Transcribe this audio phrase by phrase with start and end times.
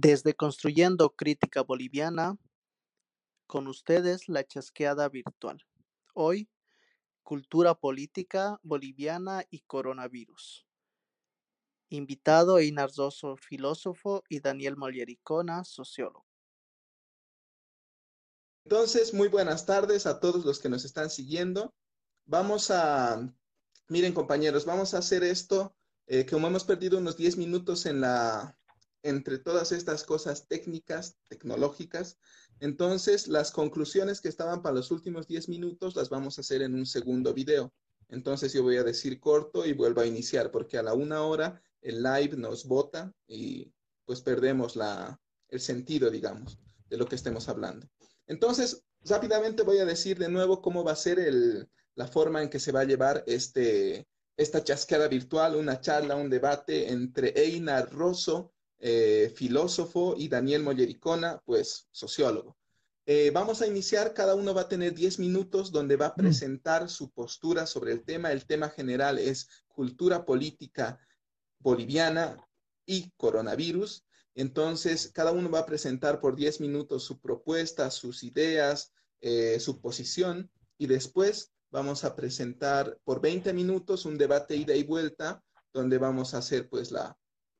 [0.00, 2.38] Desde Construyendo Crítica Boliviana,
[3.48, 5.66] con ustedes la chasqueada virtual.
[6.14, 6.48] Hoy,
[7.24, 10.68] cultura política boliviana y coronavirus.
[11.88, 16.28] Invitado Einar Rosso, filósofo, y Daniel Mollericona, sociólogo.
[18.66, 21.74] Entonces, muy buenas tardes a todos los que nos están siguiendo.
[22.24, 23.34] Vamos a,
[23.88, 25.74] miren compañeros, vamos a hacer esto,
[26.06, 28.57] eh, como hemos perdido unos 10 minutos en la,
[29.08, 32.18] entre todas estas cosas técnicas, tecnológicas.
[32.60, 36.74] Entonces, las conclusiones que estaban para los últimos 10 minutos las vamos a hacer en
[36.74, 37.72] un segundo video.
[38.08, 41.60] Entonces, yo voy a decir corto y vuelvo a iniciar, porque a la una hora
[41.82, 43.72] el live nos bota y
[44.04, 47.88] pues perdemos la, el sentido, digamos, de lo que estemos hablando.
[48.26, 52.48] Entonces, rápidamente voy a decir de nuevo cómo va a ser el, la forma en
[52.48, 57.90] que se va a llevar este, esta chasqueada virtual, una charla, un debate entre Einar
[57.90, 62.56] Rosso, eh, filósofo, y Daniel Mollericona, pues sociólogo.
[63.10, 66.16] Eh, vamos a iniciar, cada uno va a tener 10 minutos donde va a mm.
[66.16, 68.32] presentar su postura sobre el tema.
[68.32, 71.00] El tema general es cultura política
[71.58, 72.36] boliviana
[72.84, 74.04] y coronavirus.
[74.34, 79.80] Entonces, cada uno va a presentar por 10 minutos su propuesta, sus ideas, eh, su
[79.80, 85.98] posición, y después vamos a presentar por 20 minutos un debate ida y vuelta, donde
[85.98, 87.18] vamos a hacer pues la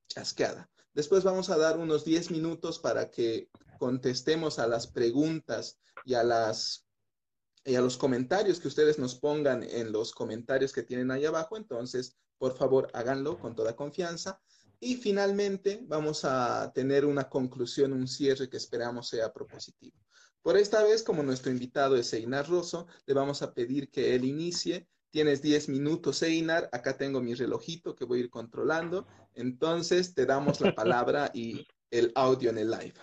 [0.08, 0.70] chasqueada.
[0.94, 6.22] Después vamos a dar unos 10 minutos para que contestemos a las preguntas y a,
[6.22, 11.56] los comentarios que ustedes nos pongan en los comentarios que tienen ahí abajo.
[11.56, 14.41] Entonces, por favor, háganlo con toda confianza.
[14.80, 19.97] Y finalmente vamos a tener una conclusión, un cierre que esperamos sea propositivo.
[20.42, 24.25] Por esta vez, como nuestro invitado es Einar Rosso, le vamos a pedir que él
[24.25, 26.69] inicie Tienes 10 minutos, Einar.
[26.73, 29.06] Acá tengo mi relojito que voy a ir controlando.
[29.34, 32.95] Entonces, te damos la palabra y el audio en el live.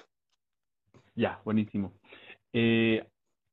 [1.15, 1.93] Ya, buenísimo.
[2.53, 3.07] Eh,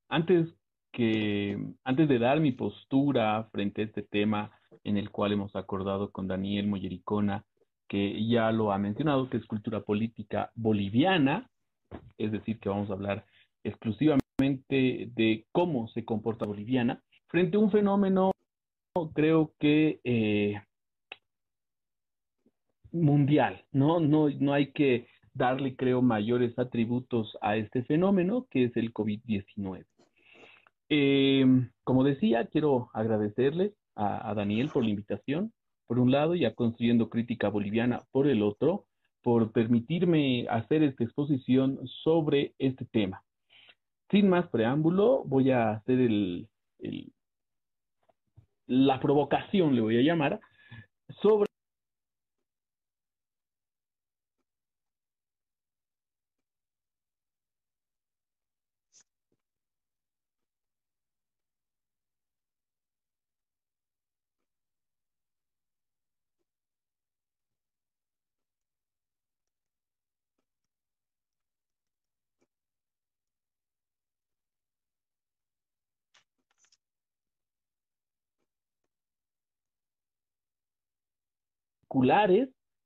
[0.08, 0.48] antes,
[0.92, 4.51] que, antes de dar mi postura frente a este tema
[4.85, 7.45] en el cual hemos acordado con Daniel Mollericona,
[7.89, 11.48] que ya lo ha mencionado, que es cultura política boliviana,
[12.18, 13.24] es decir, que vamos a hablar
[13.64, 14.20] exclusivamente
[15.14, 18.33] de cómo se comporta boliviana, frente a un fenómeno
[19.14, 20.61] creo que eh,
[22.91, 24.01] mundial, ¿no?
[24.01, 24.29] ¿no?
[24.29, 29.86] No hay que darle, creo, mayores atributos a este fenómeno que es el COVID-19.
[30.91, 31.47] Eh,
[31.85, 35.53] como decía, quiero agradecerles a, Daniel por la invitación,
[35.86, 38.86] por un lado, y a Construyendo Crítica Boliviana por el otro,
[39.23, 43.23] por permitirme hacer esta exposición sobre este tema.
[44.11, 46.48] Sin más preámbulo, voy a hacer el
[48.72, 50.40] la provocación, le voy a llamar,
[51.20, 51.52] sobre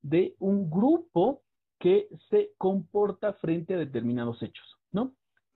[0.03, 1.43] de un grupo
[1.79, 5.13] que se comporta frente a determinados hechos, ¿no?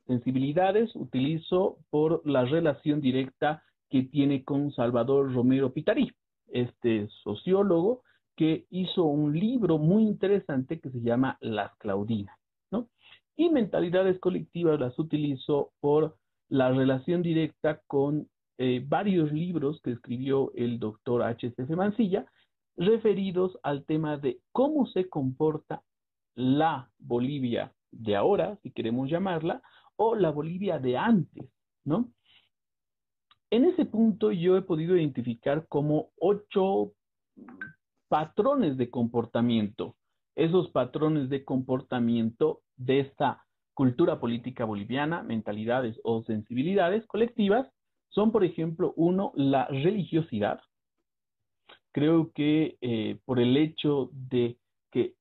[0.07, 6.13] Sensibilidades utilizo por la relación directa que tiene con Salvador Romero Pitarí,
[6.49, 8.03] este sociólogo
[8.37, 12.37] que hizo un libro muy interesante que se llama Las Claudinas,
[12.71, 12.89] ¿no?
[13.37, 16.17] Y mentalidades colectivas las utilizo por
[16.49, 18.29] la relación directa con
[18.59, 21.75] eh, varios libros que escribió el doctor H.C.F.
[21.77, 22.27] Mancilla,
[22.81, 25.83] referidos al tema de cómo se comporta
[26.35, 29.63] la Bolivia de ahora, si queremos llamarla,
[29.97, 31.51] o la Bolivia de antes,
[31.85, 32.11] ¿no?
[33.51, 36.93] En ese punto yo he podido identificar como ocho
[38.09, 39.97] patrones de comportamiento.
[40.35, 43.45] Esos patrones de comportamiento de esta
[43.75, 47.69] cultura política boliviana, mentalidades o sensibilidades colectivas,
[48.09, 50.61] son, por ejemplo, uno, la religiosidad,
[51.93, 54.57] creo que eh, por el hecho de
[54.91, 55.15] que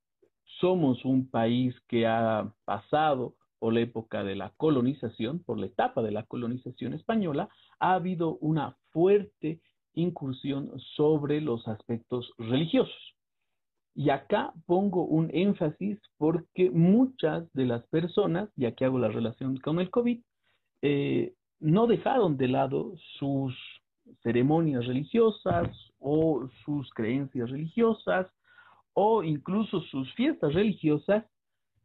[0.60, 6.01] somos un país que ha pasado por la época de la colonización, por la etapa
[6.01, 7.50] de la colonización española,
[7.80, 9.60] ha habido una fuerte
[9.94, 13.15] incursión sobre los aspectos religiosos.
[13.95, 19.57] Y acá pongo un énfasis porque muchas de las personas, ya que hago la relación
[19.57, 20.22] con el COVID,
[20.81, 23.54] eh, no dejaron de lado sus
[24.24, 25.68] ceremonias religiosas
[26.00, 28.28] o sus creencias religiosas
[28.94, 31.25] o incluso sus fiestas religiosas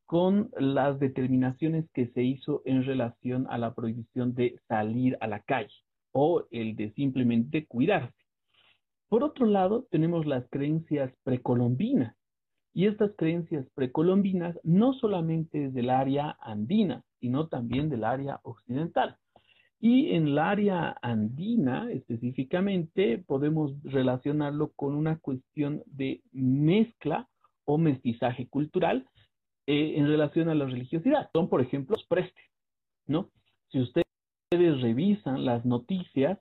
[0.06, 5.40] con las determinaciones que se hizo en relación a la prohibición de salir a la
[5.40, 5.74] calle
[6.12, 8.14] o el de simplemente cuidarse.
[9.08, 12.16] Por otro lado, tenemos las creencias precolombinas.
[12.72, 19.16] Y estas creencias precolombinas no solamente del área andina, sino también del área occidental.
[19.84, 27.28] Y en el área andina específicamente podemos relacionarlo con una cuestión de mezcla
[27.66, 29.06] o mestizaje cultural
[29.66, 31.28] eh, en relación a la religiosidad.
[31.34, 32.46] Son, por ejemplo, los prestes,
[33.06, 33.28] ¿no?
[33.68, 34.06] Si ustedes
[34.80, 36.38] revisan las noticias,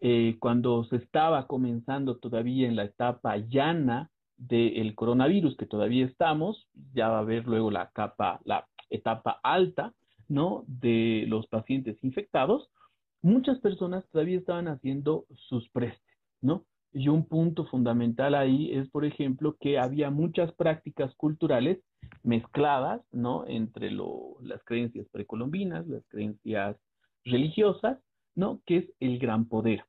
[0.00, 6.68] eh, cuando se estaba comenzando todavía en la etapa llana del coronavirus, que todavía estamos,
[6.92, 9.94] ya va a haber luego la capa, la etapa alta,
[10.28, 10.64] ¿no?
[10.66, 12.68] De los pacientes infectados,
[13.22, 16.64] muchas personas todavía estaban haciendo sus prestes, ¿no?
[16.92, 21.78] Y un punto fundamental ahí es, por ejemplo, que había muchas prácticas culturales
[22.22, 23.46] mezcladas, ¿no?
[23.46, 26.76] Entre las creencias precolombinas, las creencias
[27.24, 27.98] religiosas,
[28.34, 28.60] ¿no?
[28.66, 29.84] Que es el gran poder.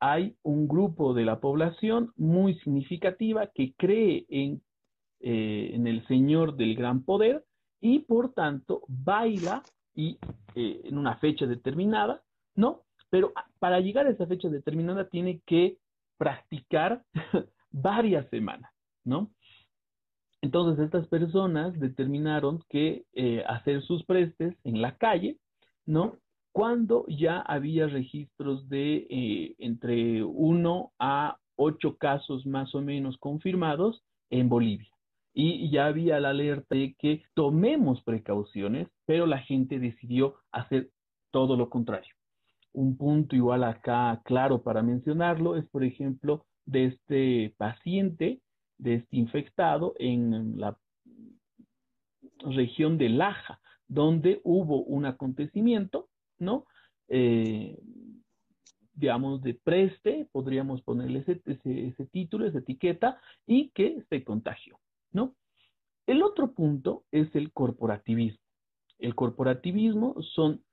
[0.00, 4.62] Hay un grupo de la población muy significativa que cree en,
[5.20, 7.44] eh, el Señor del gran poder
[7.80, 9.62] y por tanto baila
[9.94, 10.18] y
[10.54, 12.22] eh, en una fecha determinada,
[12.54, 12.82] ¿no?
[13.10, 15.78] Pero para llegar a esa fecha determinada tiene que
[16.18, 17.02] practicar
[17.70, 18.70] varias semanas,
[19.04, 19.30] ¿no?
[20.42, 25.38] Entonces estas personas determinaron que eh, hacer sus prestes en la calle,
[25.86, 26.18] ¿no?
[26.52, 34.02] Cuando ya había registros de eh, entre uno a ocho casos más o menos confirmados
[34.30, 34.90] en Bolivia.
[35.32, 40.90] Y ya había la alerta de que tomemos precauciones, pero la gente decidió hacer
[41.32, 42.14] todo lo contrario.
[42.74, 48.40] Un punto igual acá claro para mencionarlo es, por ejemplo, de este paciente,
[48.78, 50.76] de este infectado en la
[52.40, 56.66] región de Laja, donde hubo un acontecimiento, ¿no?
[57.08, 57.78] Eh,
[58.92, 64.80] digamos, de preste, podríamos ponerle ese, ese, título, esa etiqueta, y que se contagió,
[65.12, 65.36] ¿no?
[66.06, 68.40] El otro punto es el corporativismo.
[68.98, 70.64] El corporativismo son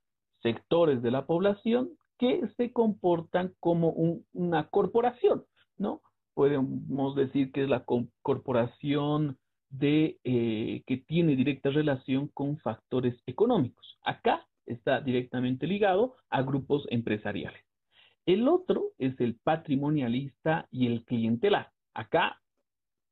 [0.42, 3.90] sectores de la población que se comportan como
[4.34, 5.44] una corporación,
[5.78, 6.02] ¿no?
[6.34, 7.84] Podemos decir que es la
[8.22, 9.38] corporación
[9.70, 13.98] de, eh, que tiene directa relación con factores económicos.
[14.04, 17.64] Acá está directamente ligado a grupos empresariales.
[18.26, 21.72] El otro es el patrimonialista y el clientelar.
[21.94, 22.40] Acá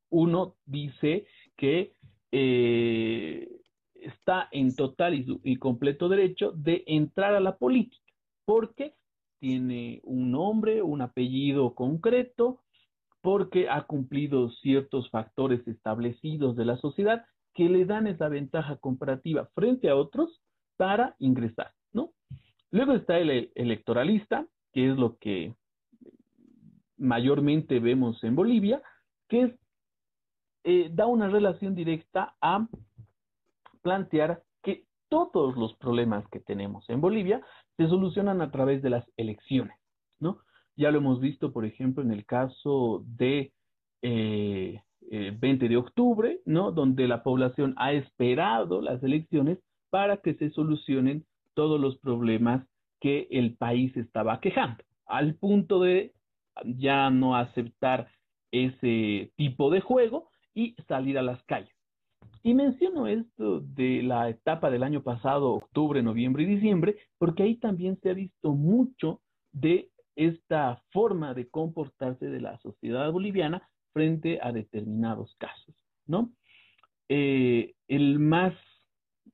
[0.08, 1.94] uno dice que
[2.32, 3.59] eh,
[4.02, 8.12] está en total y, completo derecho de entrar a la política,
[8.44, 8.94] porque
[9.38, 12.60] tiene un nombre, un apellido concreto,
[13.22, 17.24] porque ha cumplido ciertos factores establecidos de la sociedad
[17.54, 20.40] que le dan esa ventaja comparativa frente a otros
[20.76, 22.12] para ingresar, ¿no?
[22.70, 25.54] Luego está el electoralista, que es lo que
[26.96, 28.82] mayormente vemos en Bolivia,
[29.28, 29.56] que
[30.64, 32.68] eh, da una relación directa a
[33.82, 37.42] plantear que todos los problemas que tenemos en Bolivia
[37.76, 39.76] se solucionan a través de las elecciones,
[40.18, 40.40] ¿no?
[40.76, 43.52] Ya lo hemos visto, por ejemplo, en el caso de
[44.02, 44.80] eh,
[45.10, 46.72] 20 de octubre, ¿no?
[46.72, 49.58] Donde la población ha esperado las elecciones
[49.90, 52.64] para que se solucionen todos los problemas
[53.00, 56.12] que el país estaba quejando, al punto de
[56.64, 58.08] ya no aceptar
[58.52, 61.74] ese tipo de juego y salir a las calles.
[62.42, 67.56] Y menciono esto de la etapa del año pasado, octubre, noviembre y diciembre, porque ahí
[67.56, 69.20] también se ha visto mucho
[69.52, 75.74] de esta forma de comportarse de la sociedad boliviana frente a determinados casos,
[76.06, 76.32] ¿no?
[77.08, 78.54] Eh, el más,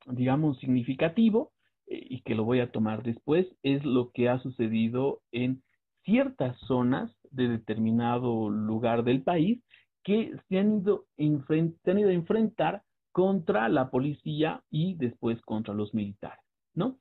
[0.07, 1.51] digamos, significativo,
[1.87, 5.61] eh, y que lo voy a tomar después, es lo que ha sucedido en
[6.03, 9.61] ciertas zonas de determinado lugar del país
[10.07, 15.73] que se han ido, se han ido a enfrentar contra la policía y después contra
[15.73, 16.39] los militares,
[16.73, 16.97] ¿no?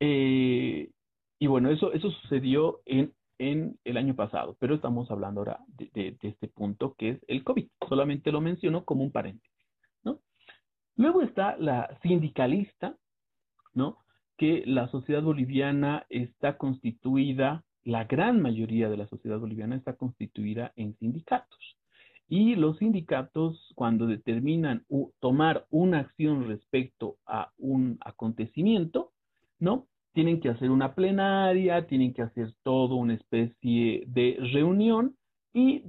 [0.00, 0.90] Eh,
[1.38, 6.16] y bueno, eso, eso sucedió en, en, el año pasado, pero estamos hablando ahora de,
[6.22, 7.68] este punto que es el COVID.
[7.88, 9.68] Solamente lo menciono como un paréntesis,
[10.02, 10.18] ¿no?
[10.96, 12.96] Luego está la sindicalista,
[13.74, 13.98] ¿no?
[14.36, 20.72] Que la sociedad boliviana está constituida, la gran mayoría de la sociedad boliviana está constituida
[20.74, 21.76] en sindicatos.
[22.28, 24.84] Y los sindicatos, cuando determinan
[25.20, 29.12] tomar una acción respecto a un acontecimiento,
[29.60, 29.86] ¿no?
[30.14, 35.16] Tienen que hacer una plenaria, tienen que hacer todo una especie de reunión
[35.52, 35.84] y,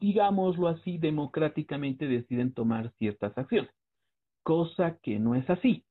[0.00, 3.70] digámoslo así, democráticamente deciden tomar ciertas acciones.
[4.42, 5.84] cosa que no es así.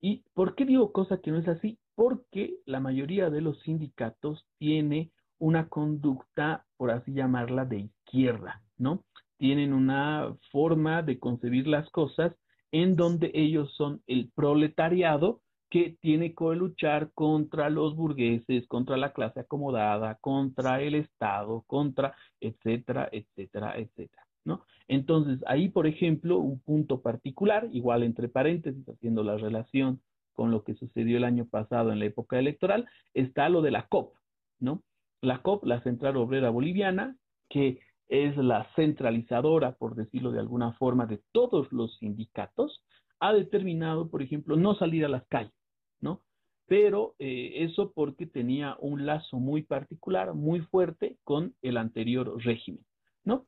[0.00, 1.78] ¿Y por qué digo cosa que no es así?
[1.96, 9.04] Porque la mayoría de los sindicatos tiene una conducta, por así llamarla, de izquierda, ¿no?
[9.36, 12.34] Tienen una forma de concebir las cosas
[12.72, 15.40] en donde ellos son el proletariado
[15.70, 22.14] que tiene que luchar contra los burgueses, contra la clase acomodada, contra el Estado, contra,
[22.40, 24.26] etcétera, etcétera, etcétera.
[24.44, 24.64] ¿no?
[24.88, 30.00] Entonces, ahí, por ejemplo, un punto particular, igual entre paréntesis, haciendo la relación
[30.32, 33.86] con lo que sucedió el año pasado en la época electoral, está lo de la
[33.88, 34.14] COP,
[34.60, 34.82] ¿no?
[35.20, 37.16] La COP, la Central Obrera Boliviana,
[37.48, 42.84] que es la centralizadora, por decirlo de alguna forma, de todos los sindicatos,
[43.20, 45.52] ha determinado, por ejemplo, no salir a las calles,
[46.00, 46.22] ¿no?
[46.66, 52.84] Pero eh, eso porque tenía un lazo muy particular, muy fuerte con el anterior régimen,
[53.24, 53.46] ¿no?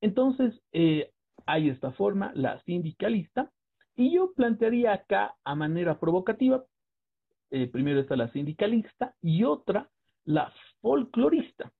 [0.00, 1.10] Entonces, eh,
[1.46, 3.50] hay esta forma, la sindicalista,
[3.96, 6.64] y yo plantearía acá a manera provocativa,
[7.50, 9.88] eh, primero está la sindicalista y otra,
[10.24, 11.72] la folclorista.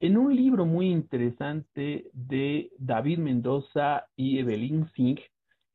[0.00, 5.20] En un libro muy interesante de David Mendoza y Evelyn Singh,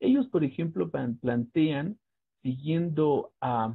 [0.00, 1.98] ellos, por ejemplo, plantean,
[2.42, 3.74] siguiendo a,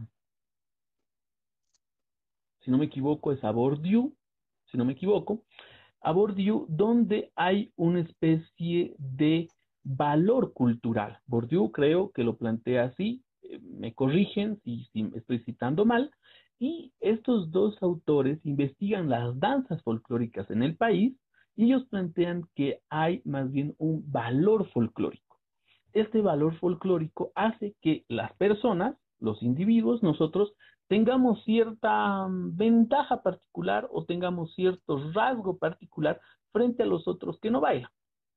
[2.61, 4.15] si no me equivoco, es a Bourdieu,
[4.71, 5.43] si no me equivoco,
[6.01, 9.49] a Bourdieu, donde hay una especie de
[9.83, 11.19] valor cultural.
[11.25, 16.11] Bourdieu creo que lo plantea así, eh, me corrigen si, si estoy citando mal,
[16.59, 21.15] y estos dos autores investigan las danzas folclóricas en el país
[21.55, 25.37] y ellos plantean que hay más bien un valor folclórico.
[25.93, 30.53] Este valor folclórico hace que las personas, los individuos, nosotros
[30.87, 36.19] tengamos cierta mm, ventaja particular o tengamos cierto rasgo particular
[36.51, 37.91] frente a los otros que no bailan.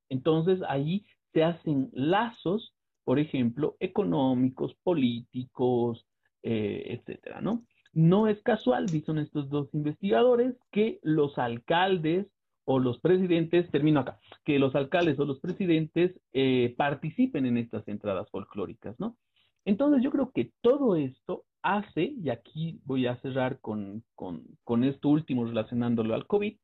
[0.08, 6.06] Entonces ahí se hacen lazos, por ejemplo, económicos, políticos,
[6.42, 7.64] eh, etcétera, ¿no?
[7.96, 12.26] No es casual, dicen estos dos investigadores, que los alcaldes
[12.66, 17.88] o los presidentes, termino acá, que los alcaldes o los presidentes eh, participen en estas
[17.88, 19.16] entradas folclóricas, ¿no?
[19.64, 25.08] Entonces yo creo que todo esto hace, y aquí voy a cerrar con, con, esto
[25.08, 26.54] último relacionándolo al COVID,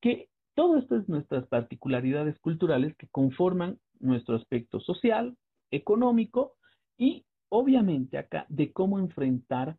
[0.00, 5.36] que todo esto es nuestras particularidades culturales que conforman nuestro aspecto social,
[5.70, 6.56] económico
[6.98, 9.76] y obviamente acá de cómo enfrentar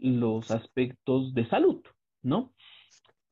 [0.00, 1.82] los aspectos de salud,
[2.22, 2.52] ¿no?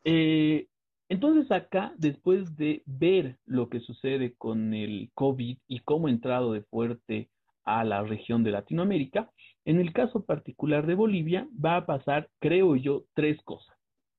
[0.04, 0.68] Eh,
[1.08, 6.52] entonces acá, después de ver lo que sucede con el COVID y cómo ha entrado
[6.52, 7.28] de fuerte
[7.64, 9.30] a la región de Latinoamérica.
[9.64, 13.76] En el caso particular de Bolivia va a pasar, creo yo, tres cosas.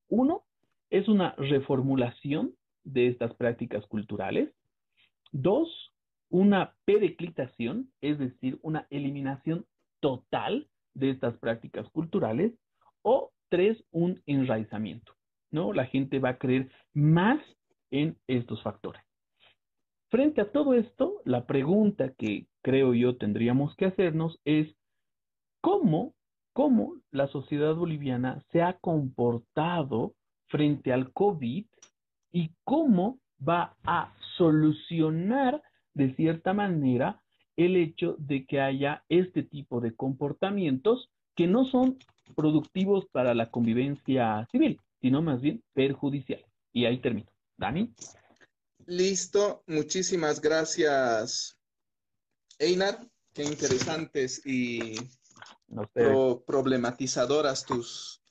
[0.08, 0.44] Uno,
[0.90, 4.54] es una reformulación de estas prácticas culturales.
[5.32, 5.94] Dos,
[6.30, 9.66] una pereclitación, es decir, una eliminación
[10.00, 12.54] total de estas prácticas culturales.
[13.02, 15.14] O tres, un enraizamiento.
[15.52, 15.74] ¿no?
[15.74, 17.40] La gente va a creer más
[17.92, 19.02] en estos factores.
[20.10, 24.76] Frente a todo esto, la pregunta que creo yo tendríamos que hacernos es
[25.62, 26.14] cómo,
[26.54, 30.14] cómo la sociedad boliviana se ha comportado
[30.50, 31.66] frente al COVID
[32.32, 37.23] y cómo va a solucionar de cierta manera
[37.56, 41.98] el hecho de que haya este tipo de comportamientos que no son
[42.36, 46.48] productivos para la convivencia civil, sino más bien perjudiciales.
[46.72, 47.30] Y ahí termino.
[47.58, 47.94] Dani.
[48.86, 51.58] Listo, muchísimas gracias,
[52.60, 53.08] Einar.
[53.34, 54.96] Qué interesantes y
[56.46, 58.22] problematizadoras tus,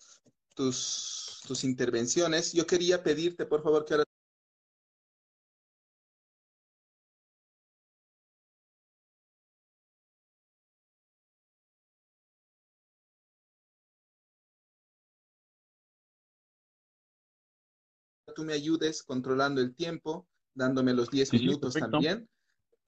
[0.54, 2.52] tus, tus intervenciones.
[2.52, 4.04] Yo quería pedirte, por favor, que ahora
[18.42, 22.28] tú me ayudes controlando el tiempo dándome los 10 minutos también.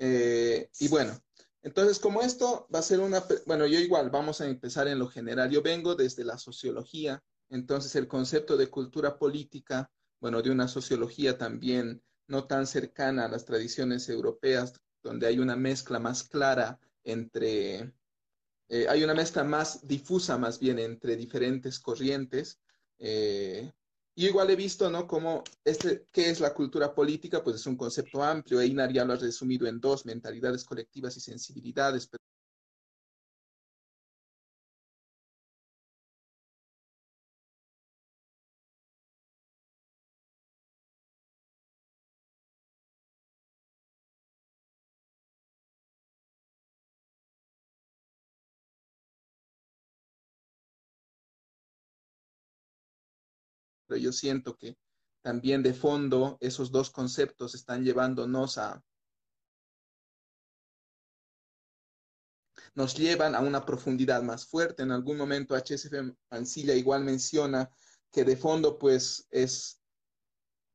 [0.00, 1.16] Eh, y bueno,
[1.62, 5.06] entonces como esto va a ser una, bueno, yo igual vamos a empezar en lo
[5.06, 5.50] general.
[5.50, 11.38] Yo vengo desde la sociología, entonces el concepto de cultura política, bueno, de una sociología
[11.38, 17.92] también no tan cercana a las tradiciones europeas, donde hay una mezcla más clara entre,
[18.68, 22.58] eh, hay una mezcla más difusa más bien entre diferentes corrientes.
[22.98, 23.70] Eh,
[24.16, 25.06] yo igual he visto, ¿no?
[25.06, 27.42] Como este, ¿qué es la cultura política?
[27.42, 28.60] Pues es un concepto amplio.
[28.60, 32.08] Einar ya lo ha resumido en dos, mentalidades colectivas y sensibilidades.
[53.96, 54.76] Yo siento que
[55.22, 58.82] también de fondo esos dos conceptos están llevándonos a,
[62.74, 64.82] nos llevan a una profundidad más fuerte.
[64.82, 67.70] En algún momento HSF Mansilla igual menciona
[68.10, 69.80] que de fondo pues es,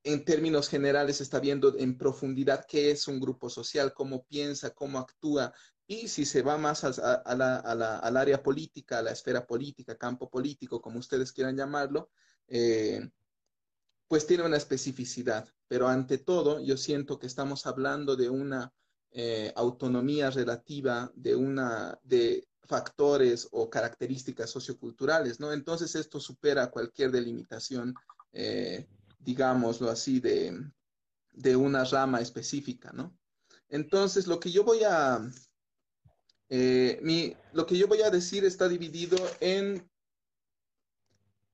[0.04, 5.00] en términos generales, está viendo en profundidad qué es un grupo social, cómo piensa, cómo
[5.00, 5.54] actúa.
[5.88, 10.82] Y si se va más a, al área política, a la esfera política, campo político,
[10.82, 12.10] como ustedes quieran llamarlo,
[12.50, 13.10] eh,
[14.08, 15.48] pues tiene una especificidad.
[15.68, 18.74] Pero ante todo, yo siento que estamos hablando de una
[19.12, 25.52] eh, autonomía relativa de una de factores o características socioculturales, ¿no?
[25.54, 27.94] Entonces esto supera cualquier delimitación,
[28.32, 28.88] eh,
[29.20, 30.60] digámoslo así, de,
[31.32, 33.16] de, una rama específica, ¿no?
[33.70, 35.20] Entonces lo que yo voy a
[37.02, 39.88] mi, lo que yo voy a decir está dividido en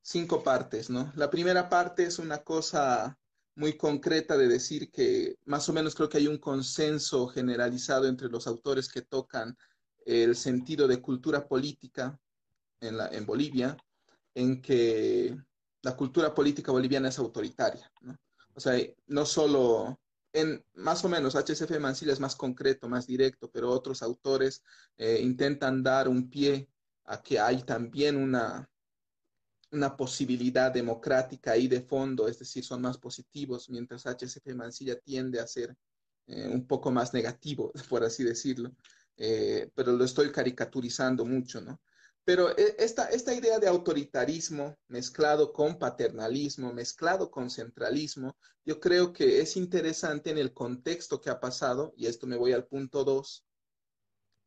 [0.06, 1.12] cinco partes, ¿no?
[1.16, 3.18] La primera parte es una cosa
[3.56, 8.30] muy concreta de decir que más o menos creo que hay un consenso generalizado entre
[8.30, 9.58] los autores que tocan
[10.06, 12.20] el sentido de cultura política
[12.82, 13.76] en, Bolivia,
[14.36, 15.36] en que
[15.82, 17.92] la cultura política boliviana es autoritaria.
[18.02, 18.16] ¿no?
[18.54, 20.00] O sea, no solo
[20.34, 24.62] en más o menos HCF Mansilla es más concreto, más directo, pero otros autores
[24.98, 26.70] eh, intentan dar un pie
[27.06, 28.70] a que hay también una,
[29.72, 35.40] una posibilidad democrática ahí de fondo, es decir, son más positivos, mientras HCP Mansilla tiende
[35.40, 35.76] a ser
[36.28, 38.72] eh, un poco más negativo, por así decirlo,
[39.18, 41.82] eh, pero lo estoy caricaturizando mucho, ¿no?
[42.24, 49.14] Pero eh, esta, esta idea de autoritarismo mezclado con paternalismo, mezclado con centralismo, yo creo
[49.14, 53.04] que es interesante en el contexto que ha pasado, y esto me voy al punto
[53.04, 53.46] dos,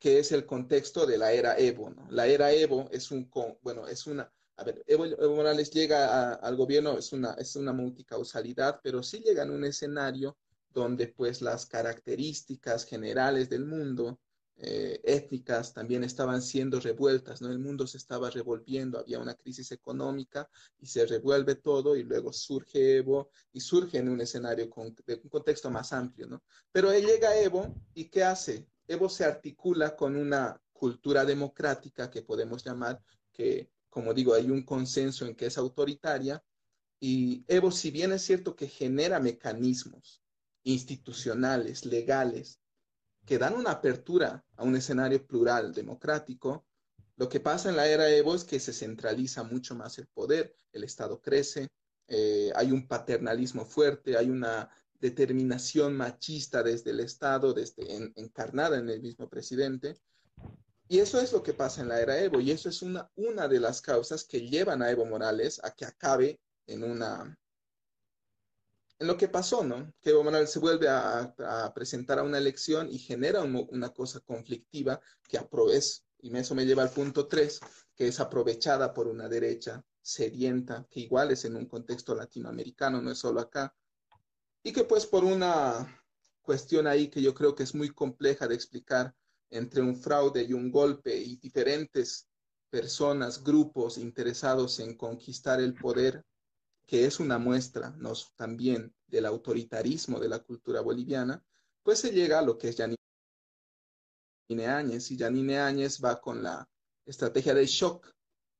[0.00, 2.08] que es el contexto de la era Evo, ¿no?
[2.10, 3.30] La era Evo es un,
[3.62, 8.80] bueno, es una, a ver, Evo, Morales llega al gobierno, es una, es una multicausalidad,
[8.82, 10.36] pero sí llega en un escenario
[10.70, 14.18] donde pues las características generales del mundo,
[14.56, 17.52] eh, étnicas, también estaban siendo revueltas, ¿no?
[17.52, 22.32] El mundo se estaba revolviendo, había una crisis económica y se revuelve todo y luego
[22.32, 26.42] surge Evo y surge en un escenario con, de un contexto más amplio, ¿no?
[26.72, 28.66] Pero él llega Evo y ¿qué hace?
[28.88, 33.00] Evo se articula con una cultura democrática que podemos llamar
[33.32, 36.42] que como digo, hay un consenso en que es autoritaria.
[37.00, 40.22] Y Evo, si bien es cierto que genera mecanismos
[40.64, 42.60] institucionales, legales,
[43.24, 46.66] que dan una apertura a un escenario plural, democrático,
[47.16, 50.54] lo que pasa en la era Evo es que se centraliza mucho más el poder,
[50.72, 51.68] el Estado crece,
[52.06, 54.70] eh, hay un paternalismo fuerte, hay una
[55.00, 59.96] determinación machista desde el Estado, desde encarnada en el mismo presidente,
[60.88, 63.46] y eso es lo que pasa en la era Evo, y eso es una, una
[63.46, 67.38] de las causas que llevan a Evo Morales a que acabe en una,
[68.98, 69.92] en lo que pasó, ¿no?
[70.00, 71.34] Que Evo Morales se vuelve a,
[71.74, 76.82] presentar a una elección y genera una cosa conflictiva que aprovecha, y eso me lleva
[76.82, 77.60] al punto tres,
[77.94, 83.10] que es aprovechada por una derecha sedienta, que igual es en un contexto latinoamericano, no
[83.10, 83.74] es solo acá,
[84.62, 86.02] y que pues por una
[86.40, 89.14] cuestión ahí que yo creo que es muy compleja de explicar,
[89.50, 92.28] entre un fraude y un golpe y diferentes
[92.70, 96.24] personas, grupos interesados en conquistar el poder,
[96.86, 101.42] que es una muestra nos, también del autoritarismo de la cultura boliviana,
[101.82, 102.98] pues se llega a lo que es Yanine
[104.66, 105.10] Áñez.
[105.10, 106.68] Y Yanine Áñez va con la
[107.06, 108.10] estrategia de shock,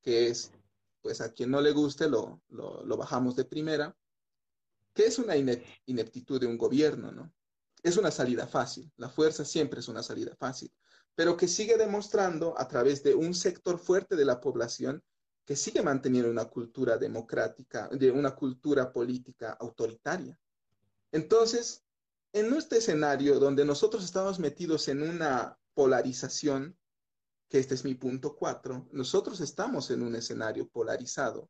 [0.01, 0.53] que es,
[1.03, 3.95] pues a quien no le guste, lo, lo, bajamos de primera,
[4.95, 7.33] que es una ineptitud de un gobierno, ¿no?
[7.83, 10.73] Es una salida fácil, la fuerza siempre es una salida fácil,
[11.15, 15.03] pero que sigue demostrando a través de un sector fuerte de la población
[15.45, 20.39] que sigue manteniendo una cultura democrática, de una cultura política autoritaria.
[21.11, 21.83] Entonces,
[22.33, 26.77] en este escenario donde nosotros estamos metidos en una polarización,
[27.49, 31.49] que este es mi punto cuatro, nosotros estamos en un escenario polarizado.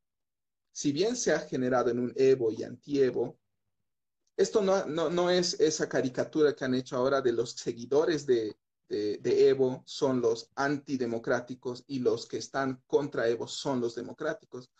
[0.71, 3.37] Si bien se ha generado en un Evo y anti-Evo,
[4.39, 8.57] esto no, no, es esa caricatura que han hecho ahora de los seguidores de,
[8.89, 14.71] de, Evo son los antidemocráticos y los que están contra Evo son los democráticos.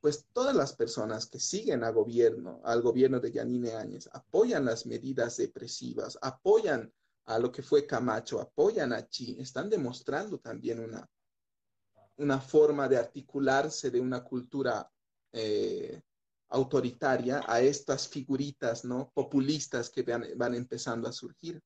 [0.00, 4.86] Pues todas las personas que siguen al gobierno, al gobierno de Yanine Áñez, apoyan las
[4.86, 6.92] medidas depresivas, apoyan
[7.24, 11.10] a lo que fue Camacho, apoyan a Chi, están demostrando también una,
[12.16, 14.88] una forma de articularse de una cultura
[15.32, 16.00] eh,
[16.50, 19.10] autoritaria a estas figuritas ¿no?
[19.14, 21.62] populistas que van, van, empezando a surgir.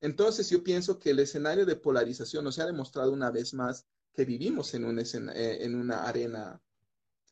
[0.00, 4.24] Entonces yo pienso que el escenario de polarización nos ha demostrado una vez más que
[4.24, 6.60] vivimos en, un eh, en una arena,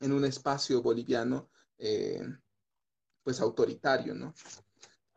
[0.00, 2.22] en un espacio boliviano eh,
[3.22, 4.34] pues autoritario, ¿no?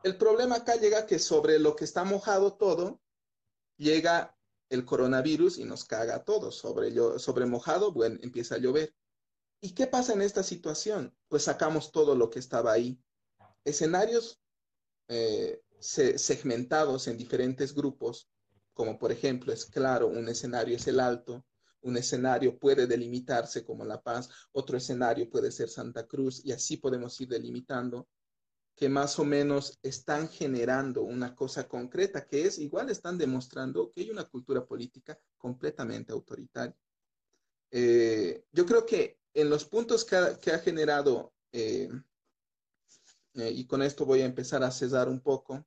[0.04, 3.02] El problema acá llega que sobre lo que está mojado todo,
[3.78, 4.36] llega
[4.70, 6.58] el coronavirus y nos caga a todos.
[6.58, 8.94] Sobre, sobre mojado, bueno, empieza a llover.
[9.64, 11.16] ¿Y qué pasa en esta situación?
[11.30, 13.02] Pues sacamos todo lo que estaba ahí.
[13.64, 14.42] Escenarios
[15.08, 18.30] eh, segmentados en diferentes grupos,
[18.74, 21.46] como por ejemplo, es claro, un escenario es el alto,
[21.80, 26.76] un escenario puede delimitarse como La Paz, otro escenario puede ser Santa Cruz, y así
[26.76, 28.10] podemos ir delimitando
[28.76, 34.02] que más o menos están generando una cosa concreta, que es igual están demostrando que
[34.02, 36.76] hay una cultura política completamente autoritaria.
[37.72, 41.90] Eh, yo creo que en los puntos que ha, generado, eh,
[43.36, 45.66] eh, y con esto voy a empezar a cesar un poco,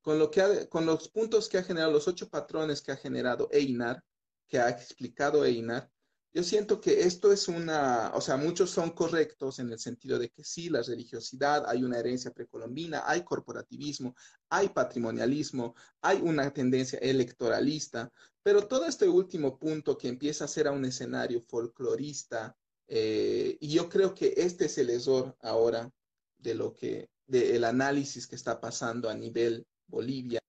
[0.00, 3.48] con, lo que con los puntos que ha generado, los ocho patrones que ha generado
[3.52, 4.02] Einar,
[4.48, 5.90] que ha explicado Einar,
[6.32, 10.30] yo siento que esto es una, o sea, muchos son correctos en el sentido de
[10.30, 14.14] que sí, la religiosidad, hay una herencia precolombina, hay corporativismo,
[14.48, 18.12] hay patrimonialismo, hay una tendencia electoralista,
[18.44, 22.56] pero todo este último punto que empieza a ser a un escenario folclorista,
[22.92, 25.92] eh, y yo creo que este es el error ahora
[26.38, 30.40] de lo que, del análisis que está pasando a nivel Bolivia.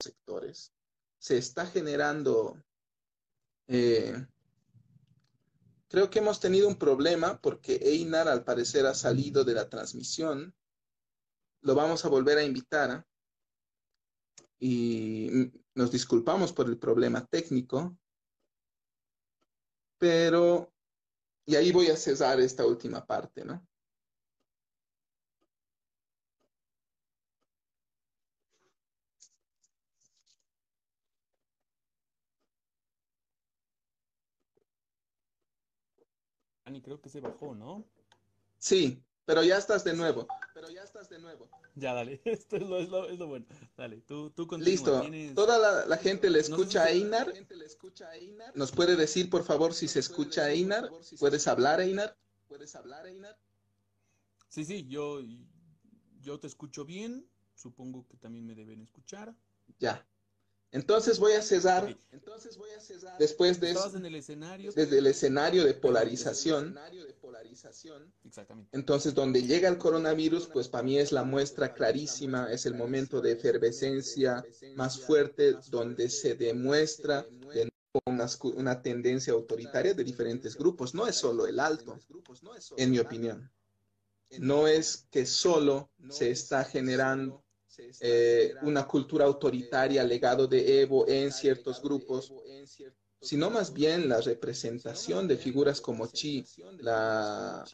[0.00, 0.72] sectores.
[1.18, 2.62] Se está generando,
[3.66, 4.26] eh,
[5.88, 10.54] creo que hemos tenido un problema porque Einar al parecer ha salido de la transmisión.
[11.60, 13.04] Lo vamos a volver a invitar
[14.58, 17.97] y nos disculpamos por el problema técnico
[19.98, 20.72] pero,
[21.46, 23.66] y ahí voy a cesar esta última parte, ¿no?
[36.64, 37.84] Ani, creo que se bajó, ¿no?
[38.58, 40.26] Sí, pero ya estás de nuevo.
[40.54, 41.50] Pero ya estás de nuevo.
[41.74, 42.18] Ya, dale.
[42.24, 42.78] Esto es lo,
[43.10, 43.44] es lo, bueno.
[43.76, 45.04] Dale, tú, tú continúa.
[45.06, 45.34] Listo.
[45.34, 47.30] Toda la, gente le escucha a Einar.
[48.54, 50.90] ¿Nos puede decir, por favor, si se escucha a Einar?
[51.18, 52.16] ¿Puedes hablar, Einar?
[52.48, 53.38] ¿Puedes hablar, Einar?
[54.48, 55.20] Sí, sí, yo,
[56.22, 57.28] yo te escucho bien.
[57.54, 59.34] Supongo que también me deben escuchar.
[59.78, 60.08] Ya.
[60.70, 61.96] Entonces voy a cesar.
[62.12, 63.16] Entonces voy a cesar.
[63.18, 64.72] Después de en el escenario.
[64.72, 66.78] Desde el escenario de polarización.
[68.24, 68.76] Exactamente.
[68.76, 73.20] Entonces, donde llega el coronavirus, pues para mí es la muestra clarísima, es el momento
[73.20, 77.26] de efervescencia más fuerte, donde se demuestra
[78.04, 80.94] una, una tendencia autoritaria de diferentes grupos.
[80.94, 81.98] No es solo el alto,
[82.76, 83.50] en mi opinión.
[84.38, 87.42] No es que solo se está generando
[88.00, 92.32] eh, una cultura autoritaria legado de Evo en ciertos grupos,
[93.20, 96.44] sino más bien la representación de figuras como Chi,
[96.78, 97.64] la,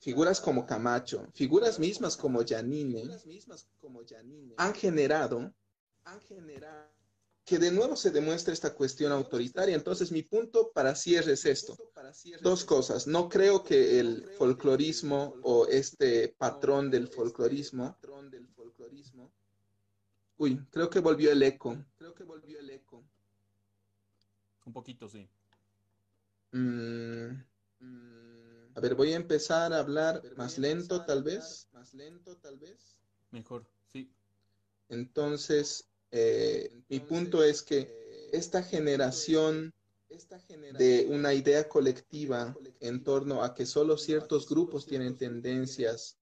[0.00, 3.08] figuras como Camacho, figuras mismas como Janine,
[4.56, 5.52] han generado,
[7.44, 9.74] que de nuevo se demuestra esta cuestión autoritaria.
[9.74, 11.76] Entonces, mi punto para cierre es esto.
[12.42, 13.06] Dos cosas.
[13.06, 17.96] No creo que el folclorismo o este patrón del folclorismo
[20.40, 21.76] Uy, creo que volvió el eco.
[21.98, 23.04] Creo que volvió el eco.
[24.64, 25.28] Un poquito, sí.
[26.52, 27.32] Mm,
[28.74, 31.68] a ver, voy a empezar a hablar más lento, tal vez.
[31.72, 32.96] Más lento, tal vez.
[33.30, 34.10] Mejor, sí.
[34.88, 39.74] Entonces, eh, mi punto es que esta generación
[40.78, 46.16] de una idea colectiva en torno a que solo ciertos grupos tienen tendencias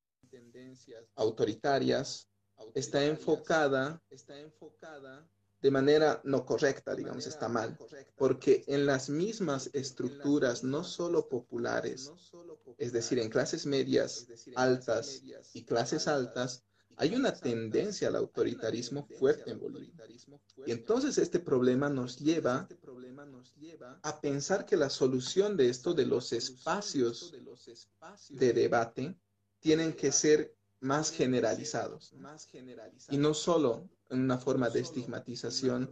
[1.14, 2.28] autoritarias
[2.74, 5.28] está enfocada, está enfocada
[5.60, 7.76] de manera no correcta, digamos, está mal,
[8.16, 12.12] porque en las mismas estructuras, no solo populares,
[12.76, 16.64] es decir, en clases medias altas y clases altas,
[16.96, 20.04] hay una tendencia al autoritarismo fuerte en Bolivia.
[20.66, 22.68] Y entonces este problema nos lleva
[24.02, 27.32] a pensar que la solución de esto, de los espacios
[28.30, 29.16] de debate,
[29.60, 32.14] tienen que ser más generalizados.
[33.10, 35.90] Y no solo en una forma de estigmatización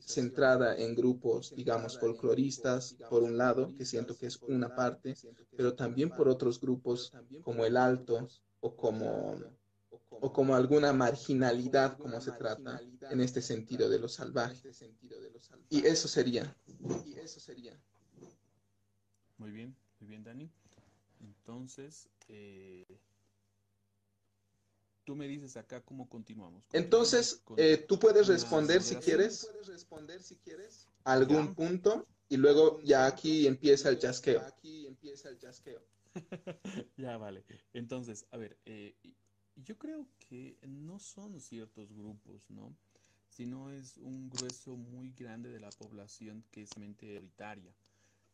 [0.00, 5.14] centrada en grupos, digamos, folcloristas, por un lado, que siento que es una parte,
[5.56, 8.28] pero también por otros grupos como el alto
[8.60, 9.36] o como,
[10.10, 14.60] o como alguna marginalidad, como se trata en este sentido de lo salvaje.
[15.70, 16.54] Y eso sería.
[19.38, 20.50] Muy bien, muy bien, Dani.
[21.20, 22.84] Entonces, eh,
[25.04, 26.66] tú me dices acá cómo continuamos.
[26.72, 29.48] Entonces, eh, tú puedes responder si quieres
[31.04, 34.42] algún punto y luego ya aquí empieza el chasqueo.
[34.86, 35.82] empieza el chasqueo.
[36.96, 37.44] ya vale.
[37.72, 38.94] Entonces, a ver, eh,
[39.56, 42.76] yo creo que no son ciertos grupos, ¿no?
[43.28, 47.74] Sino es un grueso muy grande de la población que es mente autoritaria.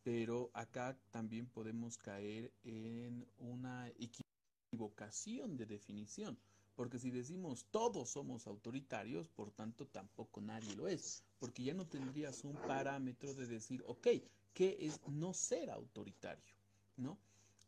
[0.03, 6.39] Pero acá también podemos caer en una equivocación de definición.
[6.77, 11.25] Porque si decimos todos somos autoritarios, por tanto tampoco nadie lo es.
[11.41, 14.09] Porque ya no tendrías un parámetro de decir, ok,
[14.53, 16.55] ¿qué es no ser autoritario?
[16.97, 17.19] ¿No?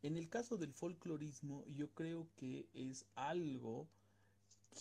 [0.02, 3.88] En el caso del folclorismo, yo creo que es algo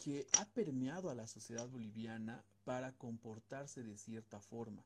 [0.03, 4.83] que ha permeado a la sociedad boliviana para comportarse de cierta forma.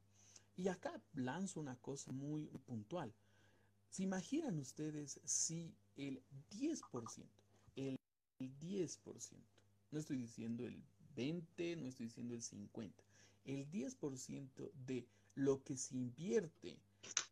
[0.56, 3.14] Y acá lanzo una cosa muy puntual.
[3.90, 7.26] ¿Se imaginan ustedes si el 10%,
[8.42, 8.98] el 10%,
[9.92, 10.82] no estoy diciendo el
[11.16, 13.04] 20, no estoy diciendo el 50,
[13.46, 16.78] el 10% de lo que se invierte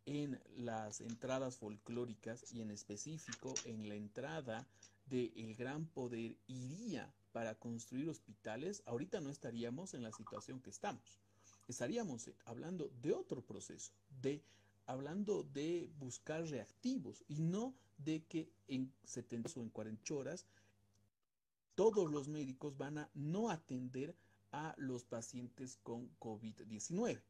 [0.06, 4.68] en las entradas folclóricas y en específico en la entrada
[5.06, 10.70] del el gran poder iría para construir hospitales, ahorita no estaríamos en la situación que
[10.70, 11.20] estamos.
[11.68, 13.92] Estaríamos hablando de otro proceso,
[14.22, 14.42] de
[14.86, 20.46] hablando de buscar reactivos y no de que en 70 o en 40 horas
[21.80, 24.14] todos los médicos van a no atender
[24.52, 27.22] a los pacientes con COVID-19.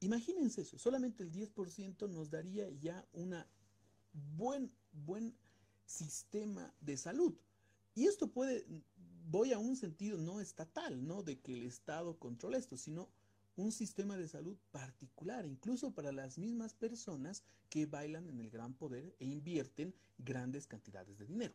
[0.00, 3.36] Imagínense eso, solamente el 10% nos daría ya un
[4.12, 5.36] buen, buen
[5.86, 7.32] sistema de salud.
[7.94, 8.66] Y esto puede,
[9.30, 13.08] voy a un sentido no estatal, no de que el Estado controle esto, sino
[13.54, 18.74] un sistema de salud particular, incluso para las mismas personas que bailan en el gran
[18.74, 21.54] poder e invierten grandes cantidades de dinero.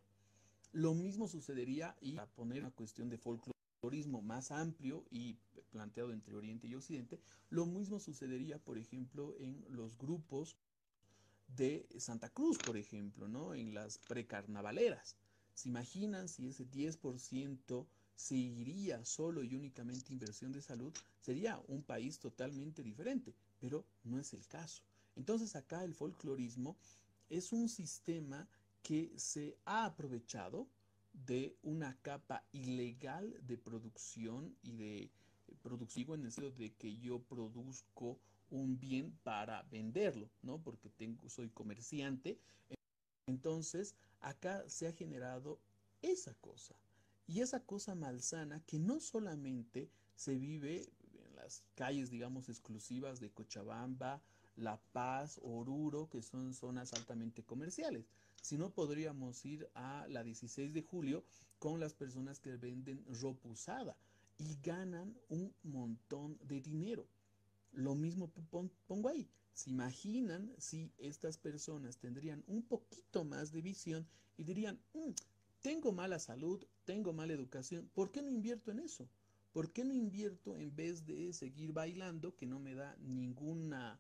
[0.72, 3.54] Lo mismo sucedería, y a poner una cuestión de folclore,
[4.22, 5.38] más amplio y
[5.72, 10.58] planteado entre Oriente y Occidente, lo mismo sucedería, por ejemplo, en los grupos
[11.48, 13.56] de Santa Cruz, por ejemplo, ¿no?
[13.56, 15.16] En las precarnavaleras.
[15.54, 20.94] ¿Se imaginan si ese 10% seguiría solo y únicamente inversión de salud?
[21.22, 24.84] Sería un país totalmente diferente, pero no es el caso.
[25.16, 26.78] Entonces acá el folclorismo
[27.30, 28.48] es un sistema
[28.82, 30.68] que se ha aprovechado
[31.14, 35.12] de una capa ilegal de producción y de
[35.62, 40.62] producción en el sentido de que yo produzco un bien para venderlo, ¿no?
[40.62, 42.40] Porque tengo, soy comerciante.
[43.28, 45.60] Entonces, acá se ha generado
[46.02, 46.76] esa cosa.
[47.28, 53.30] Y esa cosa malsana que no solamente se vive en las calles, digamos, exclusivas de
[53.30, 54.22] Cochabamba,
[54.56, 58.06] La Paz, Oruro, que son zonas altamente comerciales,
[58.42, 61.24] si no, podríamos ir a la 16 de julio
[61.60, 63.98] con las personas que venden ropa usada
[64.38, 67.06] y ganan un montón de dinero.
[67.72, 68.32] Lo mismo
[68.88, 69.30] pongo ahí.
[69.54, 75.12] ¿Se imaginan si estas personas tendrían un poquito más de visión y dirían, mm,
[75.62, 79.10] tengo mala salud, tengo mala educación, ¿por qué no invierto en eso?
[79.52, 84.00] ¿Por qué no invierto en vez de seguir bailando que no me da ninguna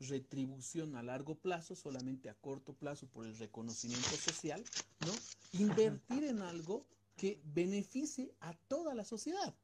[0.00, 4.62] retribución a largo plazo, solamente a corto plazo por el reconocimiento social,
[5.06, 5.12] ¿no?
[5.58, 9.54] Invertir en algo que beneficie a toda la sociedad,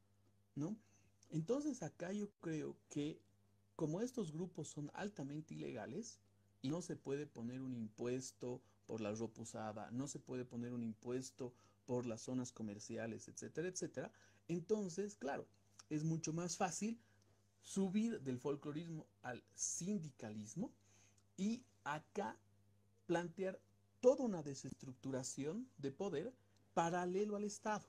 [0.55, 0.75] ¿no?
[1.29, 3.19] Entonces acá yo creo que
[3.75, 6.19] como estos grupos son altamente ilegales
[6.61, 10.73] y no se puede poner un impuesto por la ropa usada, no se puede poner
[10.73, 11.53] un impuesto
[11.85, 14.11] por las zonas comerciales, etcétera, etcétera,
[14.47, 15.47] entonces, claro,
[15.89, 16.99] es mucho más fácil
[17.63, 20.71] subir del folclorismo al sindicalismo
[21.37, 22.37] y acá
[23.07, 23.59] plantear
[24.01, 26.33] toda una desestructuración de poder
[26.73, 27.85] paralelo al Estado.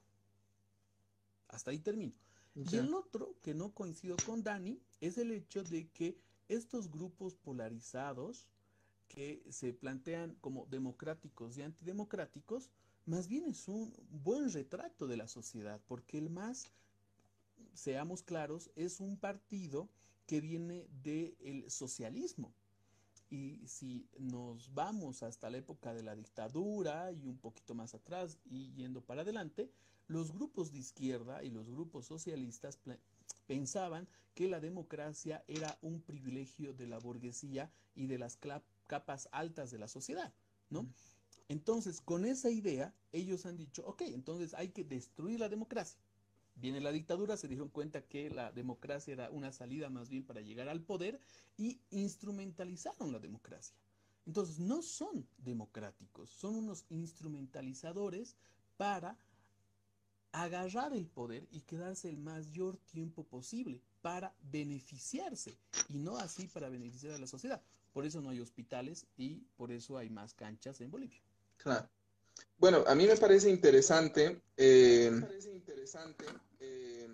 [1.49, 2.15] Hasta ahí termino.
[2.55, 6.17] Y el otro, que no coincido con Dani, es el hecho de que
[6.49, 8.47] estos grupos polarizados
[9.09, 12.71] que se plantean como democráticos y antidemocráticos,
[13.07, 16.69] más bien es un buen retrato de la sociedad, porque el más
[17.75, 19.89] seamos claros, es un partido
[20.27, 22.55] que viene del socialismo.
[23.31, 28.39] Y si nos vamos hasta la época de la dictadura y un poquito más atrás
[28.45, 29.71] y yendo para adelante,
[30.07, 32.79] los grupos de izquierda y los grupos socialistas
[33.47, 38.39] pensaban que la democracia era un privilegio de la burguesía y de las
[38.87, 40.33] capas altas de la sociedad,
[40.71, 40.87] ¿no?
[41.49, 46.01] Entonces, con esa idea, ellos han dicho, ok, entonces hay que destruir la democracia.
[46.57, 50.41] Viene la dictadura, se dieron cuenta que la democracia era una salida más bien para
[50.41, 51.21] llegar al poder
[51.57, 53.77] y instrumentalizaron la democracia.
[54.27, 58.37] Entonces no son democráticos, son unos instrumentalizadores
[58.77, 59.19] para
[60.33, 65.57] agarrar el poder y quedarse el mayor tiempo posible para beneficiarse
[65.89, 67.63] y no así para beneficiar a la sociedad.
[67.93, 71.21] Por eso no hay hospitales y por eso hay más canchas en Bolivia.
[71.57, 71.89] Claro.
[72.59, 74.43] Bueno, a mí me parece interesante.
[74.57, 75.11] Eh,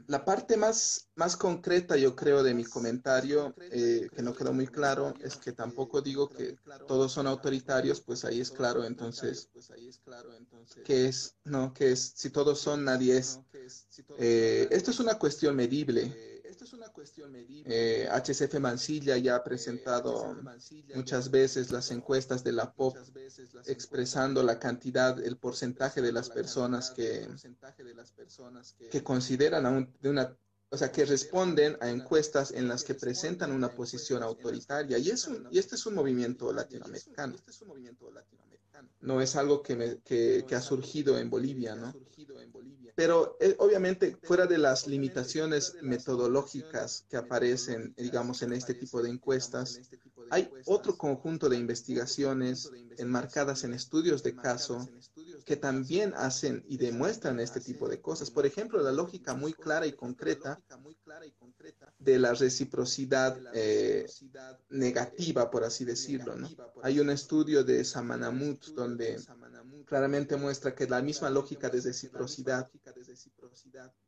[0.06, 4.66] la parte más, más concreta, yo creo, de mi comentario, eh, que no quedó muy
[4.66, 6.56] claro, es que tampoco digo que
[6.88, 9.48] todos son autoritarios, pues ahí es claro, entonces,
[10.84, 11.36] ¿qué es?
[11.44, 12.12] No, ¿qué es?
[12.16, 13.38] Si todos son, nadie es.
[14.18, 16.39] Eh, esto es una cuestión medible.
[17.66, 20.36] Eh, HCF Mansilla ya ha presentado
[20.94, 22.96] muchas veces las encuestas de la POP
[23.66, 27.28] expresando la cantidad, el porcentaje de las personas que,
[28.90, 30.36] que consideran de una
[30.72, 34.98] o sea, que responden a encuestas en las que presentan una posición autoritaria.
[34.98, 37.34] Y, es y este es un movimiento latinoamericano.
[39.00, 41.92] No es algo que, me, que, que ha surgido en Bolivia, ¿no?
[43.00, 49.08] Pero eh, obviamente fuera de las limitaciones metodológicas que aparecen, digamos, en este tipo de
[49.08, 49.80] encuestas,
[50.28, 54.86] hay otro conjunto de investigaciones enmarcadas en estudios de caso
[55.46, 58.30] que también hacen y demuestran este tipo de cosas.
[58.30, 60.60] Por ejemplo, la lógica muy clara y concreta
[61.98, 64.06] de la reciprocidad eh,
[64.68, 66.34] negativa, por así decirlo.
[66.82, 69.18] Hay un estudio de Samanamut donde
[69.90, 72.70] claramente muestra que la misma lógica de reciprocidad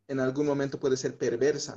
[0.07, 1.77] en algún momento puede ser perversa.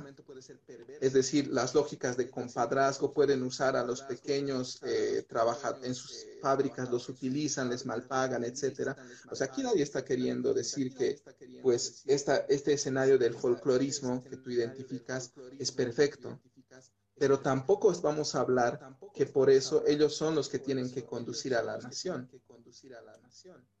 [1.00, 6.24] Es decir, las lógicas de compadrazgo pueden usar a los pequeños eh, trabajar en sus
[6.40, 8.96] fábricas, los utilizan, les malpagan, etcétera.
[9.28, 11.20] O sea, aquí nadie está queriendo decir que,
[11.60, 16.40] pues, esta, este escenario del folclorismo que tú identificas es perfecto
[17.18, 21.54] pero tampoco vamos a hablar que por eso ellos son los que tienen que conducir
[21.54, 22.28] a la nación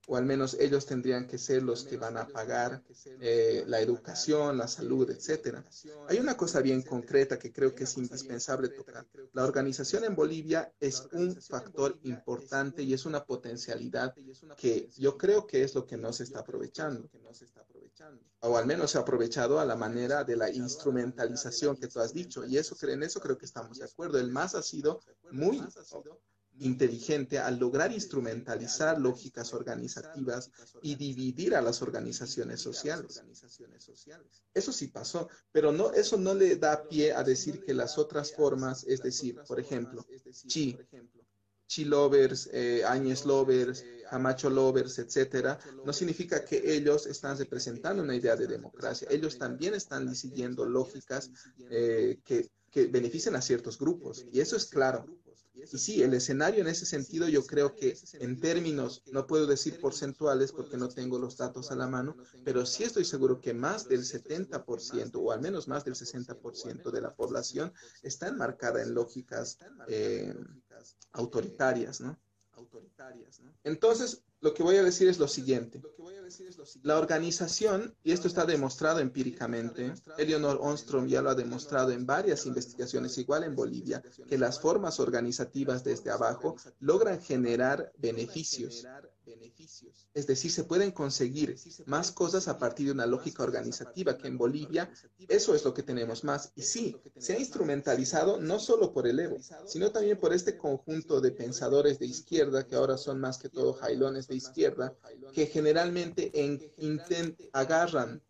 [0.08, 2.82] o al menos ellos tendrían que ser los que van a pagar
[3.20, 5.64] eh, la educación, la salud, etcétera.
[6.08, 9.06] Hay una cosa bien concreta que creo que es indispensable tocar.
[9.32, 14.14] La organización en Bolivia es un factor importante y es una potencialidad
[14.56, 17.08] que yo creo que es lo que no se está aprovechando
[18.40, 22.12] o al menos se ha aprovechado a la manera de la instrumentalización que tú has
[22.12, 22.44] dicho.
[22.44, 24.18] Y eso, en eso creo que estamos de acuerdo.
[24.18, 25.62] El MAS ha sido muy
[26.58, 30.50] inteligente al lograr instrumentalizar lógicas organizativas
[30.82, 33.22] y dividir a las organizaciones sociales.
[34.54, 38.32] Eso sí pasó, pero no, eso no le da pie a decir que las otras
[38.32, 40.06] formas, es decir, por ejemplo,
[40.46, 40.78] Chi,
[41.66, 42.82] Chi Lovers, eh,
[43.24, 49.08] Lovers, Camacho Lovers, etcétera, no significa que ellos están representando una idea de democracia.
[49.10, 51.30] Ellos también están siguiendo lógicas
[51.70, 54.24] eh, que, que benefician a ciertos grupos.
[54.32, 55.06] Y eso es claro.
[55.56, 59.80] Y sí, el escenario en ese sentido yo creo que en términos, no puedo decir
[59.80, 63.88] porcentuales porque no tengo los datos a la mano, pero sí estoy seguro que más
[63.88, 69.58] del 70% o al menos más del 60% de la población está enmarcada en lógicas
[69.88, 70.34] eh,
[71.12, 72.18] autoritarias, ¿no?
[73.64, 75.82] Entonces, lo que voy a decir es lo siguiente.
[76.84, 82.46] La organización, y esto está demostrado empíricamente, Eleonor Onstrom ya lo ha demostrado en varias
[82.46, 88.86] investigaciones, igual en Bolivia, que las formas organizativas desde abajo logran generar beneficios
[90.14, 94.38] es decir, se pueden conseguir más cosas a partir de una lógica organizativa que en
[94.38, 94.90] Bolivia
[95.28, 96.52] eso es lo que tenemos más.
[96.54, 101.20] Y sí, se ha instrumentalizado no solo por el Evo, sino también por este conjunto
[101.20, 104.94] de pensadores de izquierda, que ahora son más que todo jailones de izquierda,
[105.32, 106.60] que generalmente en,
[107.52, 108.22] agarran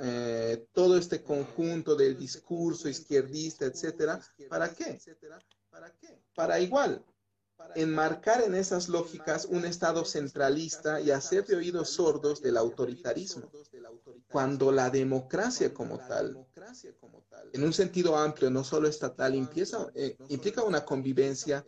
[0.00, 4.98] eh, todo este conjunto del discurso izquierdista, etcétera, ¿para qué?
[6.34, 7.04] Para igual
[7.74, 13.50] enmarcar en esas lógicas un Estado centralista y hacer de oídos sordos del autoritarismo,
[14.30, 16.46] cuando la democracia como tal,
[17.52, 21.64] en un sentido amplio, no solo estatal, empieza, eh, implica una convivencia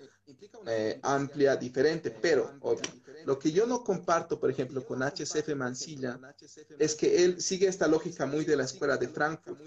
[0.66, 2.90] eh, amplia, diferente, pero obvio.
[3.26, 6.19] Lo que yo no comparto, por ejemplo, con HCF Mansilla,
[6.79, 9.60] es que él sigue esta lógica muy de la escuela de Frankfurt.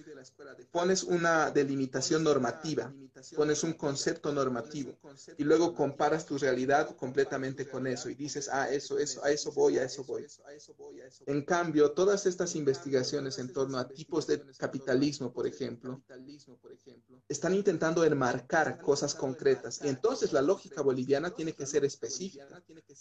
[0.72, 2.94] Pones una delimitación normativa,
[3.36, 4.98] pones un concepto normativo
[5.38, 9.52] y luego comparas tu realidad completamente con eso y dices, ah, eso, eso, a eso
[9.52, 10.26] voy, a eso voy.
[11.26, 16.02] En cambio, todas estas investigaciones en torno a tipos de capitalismo, por ejemplo,
[17.28, 22.48] están intentando enmarcar cosas concretas y entonces la lógica boliviana tiene que ser específica.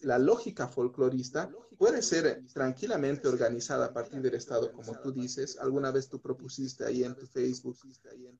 [0.02, 5.58] La lógica folclorista puede ser tranquilamente organizada a partir del Estado, como tú dices.
[5.58, 7.78] Alguna vez tú propusiste ahí en tu Facebook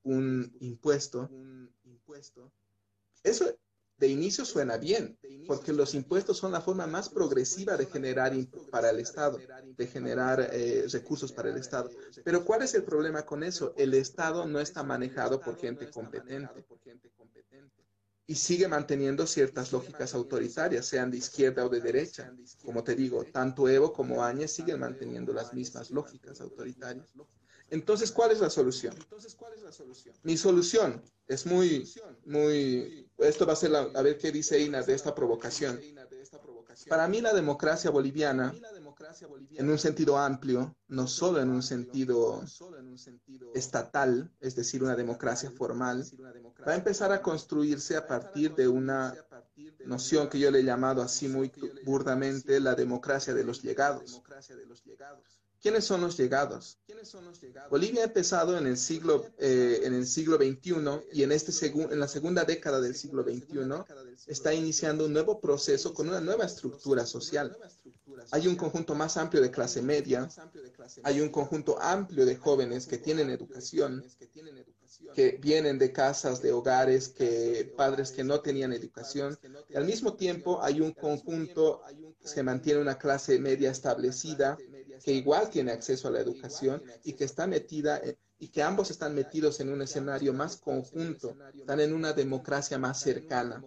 [0.03, 1.31] un impuesto.
[3.23, 3.57] Eso
[3.99, 8.33] de inicio suena bien, porque los impuestos son la forma más progresiva de generar
[8.71, 9.39] para el Estado,
[9.77, 11.91] de generar eh, recursos para el Estado.
[12.23, 13.75] Pero ¿cuál es el problema con eso?
[13.77, 16.67] El Estado no está manejado por gente competente.
[18.29, 22.35] y sigue manteniendo ciertas lógicas autoritarias, sean de izquierda o de derecha.
[22.65, 27.15] Como te digo, tanto Evo como Áñez siguen manteniendo las mismas lógicas autoritarias.
[27.71, 28.95] Entonces, ¿cuál es la solución?
[30.23, 31.91] Mi solución es muy,
[32.25, 35.81] muy, esto va a ser, la, a ver qué dice Ina de esta provocación.
[36.89, 38.55] Para mí la democracia boliviana,
[39.51, 42.45] en un sentido amplio, no solo en un sentido
[43.55, 46.05] estatal, es decir, una democracia formal,
[46.67, 49.15] va a empezar a construirse a partir de una
[49.87, 51.51] noción que yo le he llamado así muy
[51.85, 54.23] burdamente la democracia de los llegados.
[55.61, 56.79] ¿Quiénes son los llegados?
[57.71, 60.75] Bolivia ha empezado en el siglo, eh, en el siglo XXI
[61.13, 63.85] y en, este en la segunda década del siglo XXI
[64.27, 67.57] está iniciando un nuevo proceso con una nueva estructura social.
[68.31, 70.29] Hay un conjunto más amplio de clase media,
[71.03, 74.05] hay un conjunto amplio de jóvenes que tienen educación,
[75.15, 79.39] que vienen de casas, de hogares, que padres que no tenían educación.
[79.75, 81.83] Al mismo tiempo hay un conjunto
[82.35, 84.57] que mantiene una clase media establecida,
[85.05, 88.01] que igual tiene acceso a la educación y que está metida
[88.39, 93.01] y que ambos están metidos en un escenario más conjunto, están en una democracia más
[93.01, 93.65] cercana.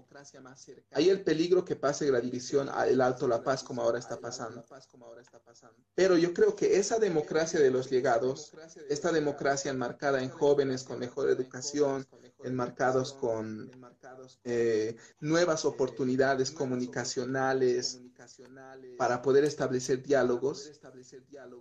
[0.92, 4.64] Hay el peligro que pase la división al Alto La Paz como ahora está pasando.
[5.96, 8.52] Pero yo creo que esa democracia de los llegados,
[8.90, 12.08] esta democracia enmarcada en jóvenes con mejor educación,
[12.44, 13.72] enmarcados con
[14.44, 18.02] eh, nuevas oportunidades comunicacionales
[18.98, 20.72] para poder establecer diálogos,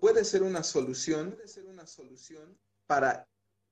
[0.00, 1.36] puede ser una solución
[2.86, 3.28] para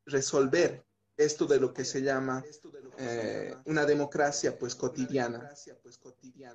[0.06, 0.84] resolver
[1.16, 2.44] esto de lo que se llama
[2.98, 5.50] eh, una democracia pues cotidiana.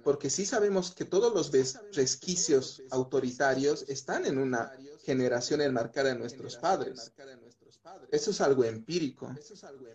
[0.03, 1.51] Porque sí sabemos que todos los
[1.93, 4.71] resquicios autoritarios están en una
[5.03, 7.11] generación enmarcada en nuestros padres.
[8.11, 9.33] Eso es algo empírico.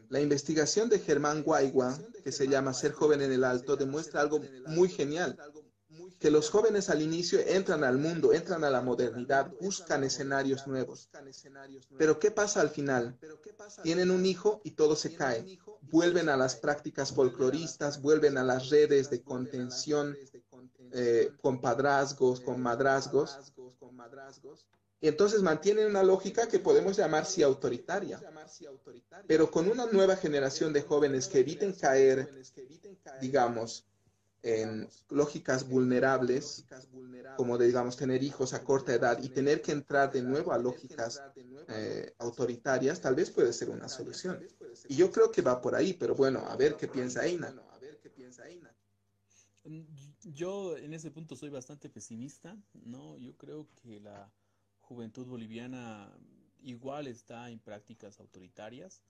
[0.09, 4.41] La investigación de Germán Guaigua, que se llama Ser joven en el alto, demuestra algo
[4.67, 5.39] muy genial
[6.27, 11.09] que los jóvenes al inicio entran al mundo, entran a la modernidad, buscan escenarios nuevos.
[11.97, 13.17] Pero ¿qué pasa al final?
[13.85, 15.57] Tienen un hijo y todo se cae.
[15.83, 20.17] Vuelven a las prácticas folcloristas, vuelven a las redes de contención
[20.91, 23.39] eh, con padrazgos, con madrazgos.
[25.01, 28.21] Y entonces mantienen una lógica que podemos llamar sí autoritaria,
[29.29, 32.29] pero con una nueva generación de jóvenes que eviten caer,
[33.21, 33.87] digamos,
[34.43, 36.65] en lógicas vulnerables,
[37.37, 40.59] como de, digamos, tener hijos a corta edad y tener que entrar de nuevo a
[40.59, 41.23] lógicas
[41.69, 44.41] eh, autoritarias, tal vez puede ser una solución.
[44.89, 47.55] Y yo creo que va por ahí, pero bueno, a ver qué piensa Aina.
[50.23, 53.19] Yo en ese punto soy bastante pesimista, ¿no?
[53.19, 54.31] Yo creo que la
[54.81, 56.17] juventud boliviana
[56.63, 59.03] igual está en prácticas autoritarias,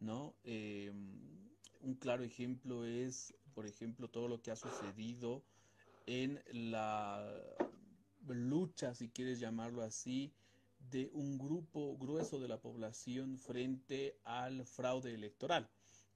[0.00, 0.34] ¿no?
[0.42, 0.92] Eh,
[1.82, 5.42] un claro ejemplo es por ejemplo, todo lo que ha sucedido
[6.06, 7.22] en la
[8.26, 10.32] lucha, si quieres llamarlo así,
[10.90, 15.68] de un grupo grueso de la población frente al fraude electoral,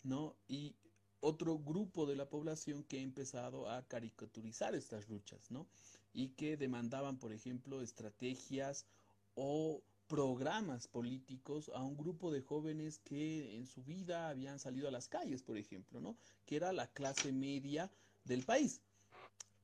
[0.05, 0.34] ¿no?
[0.49, 0.74] Y
[1.20, 5.66] otro grupo de la población que ha empezado a caricaturizar estas luchas, ¿no?
[6.14, 8.86] Y que demandaban, por ejemplo, estrategias
[9.34, 14.90] o programas políticos a un grupo de jóvenes que en su vida habían salido a
[14.90, 16.16] las calles, por ejemplo, ¿no?
[16.46, 17.90] Que era la clase media
[18.24, 18.80] del país.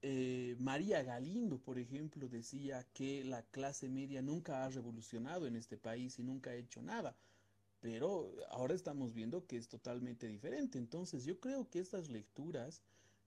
[0.03, 5.77] Eh, María Galindo, por ejemplo, decía que la clase media nunca ha revolucionado en este
[5.77, 7.17] país y nunca ha hecho nada.
[7.81, 10.79] Pero ahora estamos viendo que es totalmente diferente.
[10.79, 12.83] Entonces yo creo que estas lecturas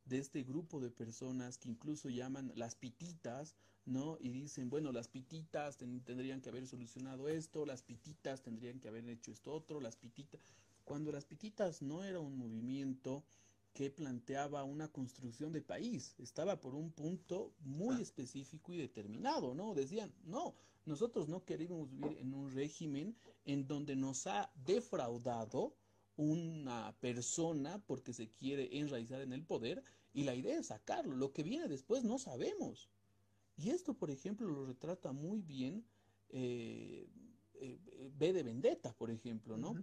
[0.06, 4.18] de este grupo de personas que incluso llaman las pititas, ¿no?
[4.20, 9.08] Y dicen, bueno, las pititas tendrían que haber solucionado esto, las pititas tendrían que haber
[9.10, 10.42] hecho esto otro, las pititas,
[10.84, 13.24] cuando las pititas no era un movimiento
[13.74, 19.74] que planteaba una construcción de país, estaba por un punto muy específico y determinado, ¿no?
[19.74, 20.54] Decían, no,
[20.86, 25.76] nosotros no queremos vivir en un régimen en donde nos ha defraudado
[26.16, 29.84] una persona porque se quiere enraizar en el poder
[30.14, 32.90] y la idea es sacarlo, lo que viene después no sabemos.
[33.58, 35.86] Y esto, por ejemplo, lo retrata muy bien
[36.30, 37.08] eh,
[37.56, 37.80] eh,
[38.16, 39.76] B de Vendetta, por ejemplo, ¿no?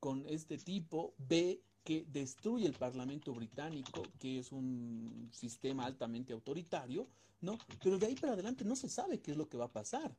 [0.00, 7.06] Con este tipo B que destruye el Parlamento británico, que es un sistema altamente autoritario,
[7.40, 7.58] ¿no?
[7.82, 10.16] Pero de ahí para adelante no se sabe qué es lo que va a pasar.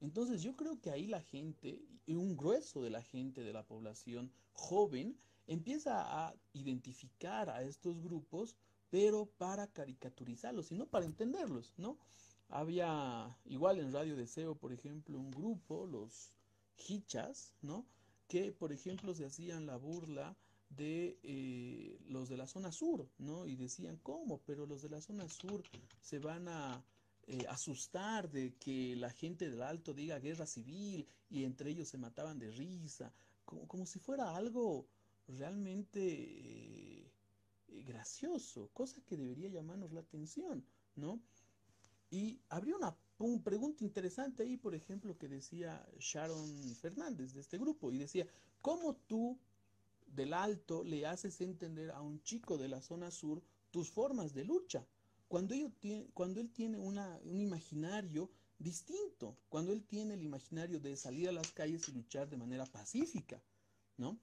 [0.00, 4.30] Entonces yo creo que ahí la gente, un grueso de la gente de la población
[4.52, 8.56] joven, empieza a identificar a estos grupos
[8.90, 11.98] pero para caricaturizarlos, y no para entenderlos, ¿no?
[12.48, 16.32] Había igual en Radio Deseo, por ejemplo, un grupo, los
[16.88, 17.86] Hichas, ¿no?
[18.28, 20.36] Que, por ejemplo, se hacían la burla
[20.68, 23.46] de eh, los de la zona sur, ¿no?
[23.46, 24.40] Y decían, ¿cómo?
[24.46, 25.62] Pero los de la zona sur
[26.00, 26.84] se van a
[27.26, 31.98] eh, asustar de que la gente del alto diga guerra civil y entre ellos se
[31.98, 33.12] mataban de risa,
[33.44, 34.86] como, como si fuera algo
[35.26, 37.12] realmente eh,
[37.84, 40.64] gracioso, cosa que debería llamarnos la atención,
[40.94, 41.20] ¿no?
[42.10, 42.96] Y habría una
[43.42, 48.26] pregunta interesante ahí, por ejemplo, que decía Sharon Fernández de este grupo, y decía,
[48.60, 49.38] ¿cómo tú
[50.06, 54.44] del alto le haces entender a un chico de la zona sur tus formas de
[54.44, 54.86] lucha?
[55.28, 60.96] Cuando, tiene, cuando él tiene una, un imaginario distinto, cuando él tiene el imaginario de
[60.96, 63.42] salir a las calles y luchar de manera pacífica,
[63.96, 64.18] ¿no?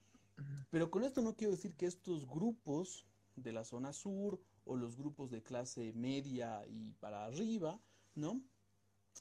[0.71, 4.95] Pero con esto no quiero decir que estos grupos de la zona sur o los
[4.95, 7.79] grupos de clase media y para arriba,
[8.15, 8.41] ¿no?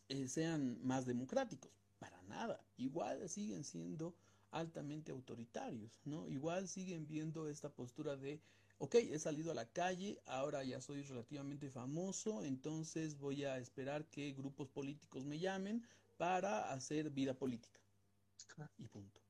[0.09, 1.71] Eh, sean más democráticos.
[1.99, 2.65] Para nada.
[2.77, 4.17] Igual siguen siendo
[4.51, 6.29] altamente autoritarios, ¿no?
[6.29, 8.41] Igual siguen viendo esta postura de,
[8.83, 14.07] ok, he salido a la calle, ahora ya soy relativamente famoso, entonces voy a esperar
[14.07, 17.81] que grupos políticos me llamen para hacer vida política.
[18.79, 19.21] Y punto,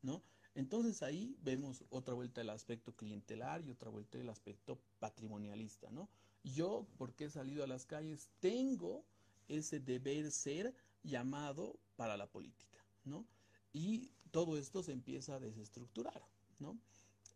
[0.00, 0.22] ¿no?
[0.54, 6.08] Entonces ahí vemos otra vuelta del aspecto clientelar y otra vuelta del aspecto patrimonialista, ¿no?
[6.42, 9.04] Yo, porque he salido a las calles, tengo
[9.46, 13.26] ese deber ser llamado para la política, ¿no?
[13.74, 16.26] Y todo esto se empieza a desestructurar,
[16.58, 16.78] ¿no?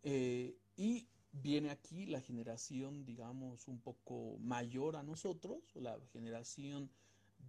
[0.02, 1.06] Eh, y
[1.42, 6.90] viene aquí la generación, digamos, un poco mayor a nosotros, la generación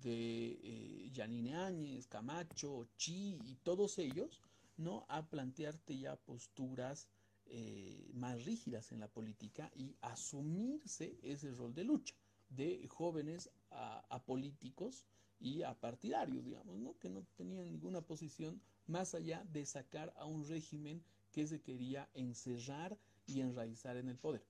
[0.01, 4.41] de eh, Yanine Áñez, Camacho, Chi y todos ellos,
[4.77, 5.05] ¿no?
[5.09, 7.09] A plantearte ya posturas
[7.45, 12.15] eh, más rígidas en la política y asumirse ese rol de lucha
[12.49, 15.05] de jóvenes a, políticos
[15.39, 16.97] y a partidarios, digamos, ¿no?
[16.99, 22.09] que no tenían ninguna posición más allá de sacar a un régimen que se quería
[22.13, 22.97] encerrar
[23.27, 24.43] y enraizar en el poder.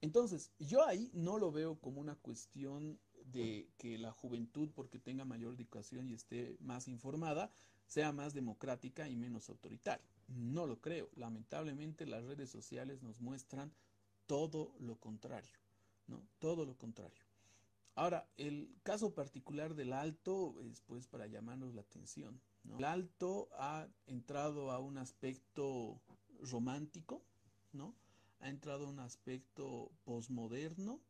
[0.00, 5.24] Entonces, yo ahí no lo veo como una cuestión de que la juventud, porque tenga
[5.24, 7.52] mayor educación y esté más informada,
[7.86, 10.06] sea más democrática y menos autoritaria.
[10.28, 11.10] No lo creo.
[11.16, 13.72] Lamentablemente las redes sociales nos muestran
[14.26, 15.56] todo lo contrario,
[16.06, 16.22] ¿no?
[16.38, 17.24] Todo lo contrario.
[17.94, 22.40] Ahora, el caso particular del alto es pues para llamarnos la atención.
[22.76, 26.00] El alto ha entrado a un aspecto
[26.40, 27.24] romántico,
[27.72, 27.94] ¿no?
[28.40, 31.00] Ha entrado un aspecto posmoderno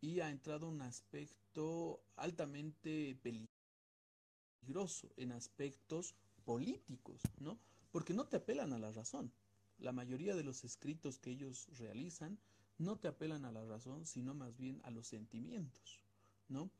[0.00, 7.58] y ha entrado un aspecto altamente peligroso en aspectos políticos, ¿no?
[7.90, 9.32] Porque no te apelan a la razón.
[9.78, 12.38] La mayoría de los escritos que ellos realizan
[12.78, 16.00] no te apelan a la razón, sino más bien a los sentimientos.
[16.48, 16.70] ¿no?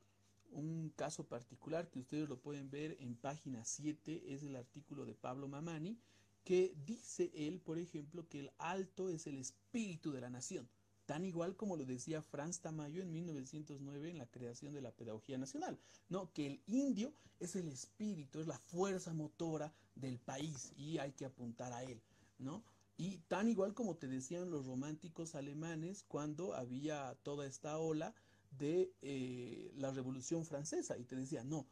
[0.51, 5.14] Un caso particular que ustedes lo pueden ver en página 7 es el artículo de
[5.14, 5.99] Pablo Mamani,
[6.47, 10.68] que dice él, por ejemplo, que el alto es el espíritu de la nación,
[11.05, 15.38] tan igual como lo decía Franz Tamayo en 1909 en la creación de la Pedagogía
[15.38, 15.76] Nacional,
[16.09, 16.32] ¿no?
[16.32, 21.24] Que el indio es el espíritu, es la fuerza motora del país y hay que
[21.24, 22.01] apuntar a él,
[22.38, 22.62] ¿no?
[22.97, 28.14] Y tan igual como te decían los románticos alemanes cuando había toda esta ola
[28.57, 31.66] de eh, la Revolución Francesa y te decía, no,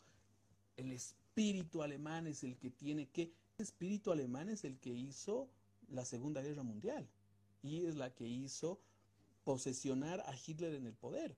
[0.77, 5.49] el espíritu alemán es el que tiene que, espíritu alemán es el que hizo
[5.89, 7.09] la Segunda Guerra Mundial
[7.63, 8.81] y es la que hizo
[9.45, 11.37] posesionar a Hitler en el poder.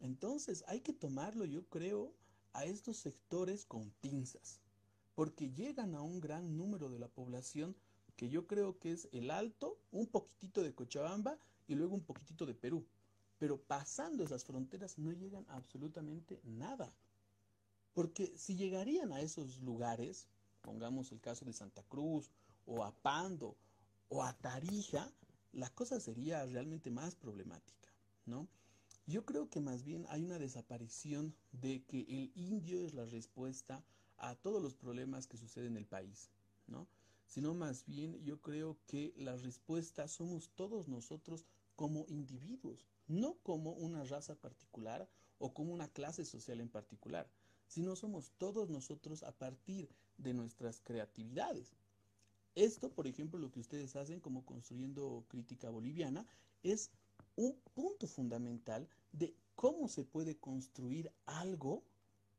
[0.00, 2.12] Entonces hay que tomarlo, yo creo,
[2.52, 4.60] a estos sectores con pinzas,
[5.14, 7.76] porque llegan a un gran número de la población
[8.16, 12.46] que yo creo que es el alto, un poquitito de Cochabamba y luego un poquitito
[12.46, 12.84] de Perú.
[13.38, 16.92] Pero pasando esas fronteras no llegan absolutamente nada.
[17.92, 20.28] Porque si llegarían a esos lugares,
[20.64, 22.30] pongamos el caso de Santa Cruz,
[22.66, 23.56] o a Pando,
[24.08, 25.12] o a Tarija,
[25.52, 27.92] la cosa sería realmente más problemática,
[28.24, 28.48] ¿no?
[29.06, 33.84] Yo creo que más bien hay una desaparición de que el indio es la respuesta
[34.16, 36.30] a todos los problemas que suceden en el país,
[36.66, 36.88] ¿no?
[37.26, 41.44] Sino más bien yo creo que la respuesta somos todos nosotros
[41.76, 45.06] como individuos, no como una raza particular
[45.38, 47.28] o como una clase social en particular,
[47.66, 51.72] sino somos todos nosotros a partir de nuestras creatividades.
[52.54, 56.26] Esto, por ejemplo, lo que ustedes hacen como construyendo crítica boliviana,
[56.62, 56.90] es
[57.36, 61.82] un punto fundamental de cómo se puede construir algo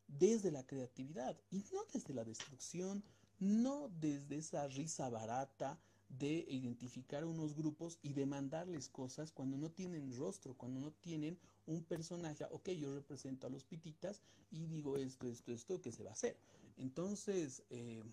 [0.07, 3.03] desde la creatividad y no desde la destrucción,
[3.39, 10.15] no desde esa risa barata, de identificar unos grupos y demandarles cosas cuando no tienen
[10.15, 14.21] rostro, cuando no tienen un personaje, ok, yo represento a los pititas
[14.51, 16.37] y digo esto, esto, esto, ¿qué se va a hacer?
[16.77, 18.03] Entonces, eh,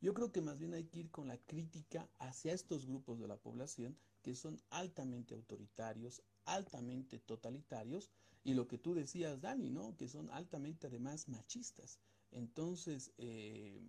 [0.00, 3.26] Yo creo que más bien hay que ir con la crítica hacia estos grupos de
[3.28, 8.10] la población que son altamente autoritarios, altamente totalitarios,
[8.44, 9.96] y lo que tú decías, Dani, ¿no?
[9.96, 11.98] Que son altamente además machistas.
[12.32, 13.80] Entonces, eh,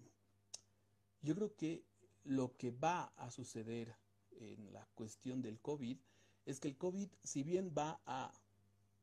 [1.21, 1.83] yo creo que
[2.23, 3.95] lo que va a suceder
[4.31, 5.97] en la cuestión del COVID
[6.45, 8.31] es que el COVID, si bien va a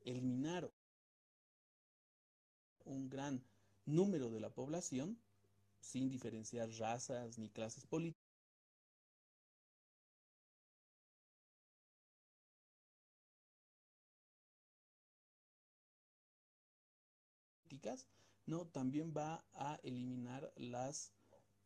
[0.00, 0.72] eliminar
[2.84, 3.42] un gran
[3.86, 5.18] número de la población,
[5.80, 8.16] sin diferenciar razas ni clases políticas,
[18.46, 21.12] no también va a eliminar las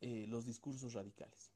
[0.01, 1.56] eh, los discursos radicales.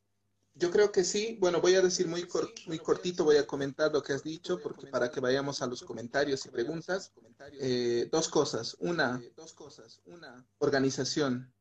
[0.54, 1.36] Yo creo que sí.
[1.40, 2.26] Bueno, voy a decir muy,
[2.66, 5.82] muy cortito, voy a comentar lo que has dicho, porque para que vayamos a los
[5.82, 7.12] comentarios y preguntas.
[7.60, 8.76] Eh, dos cosas.
[8.80, 9.20] Una,
[10.58, 11.52] organización.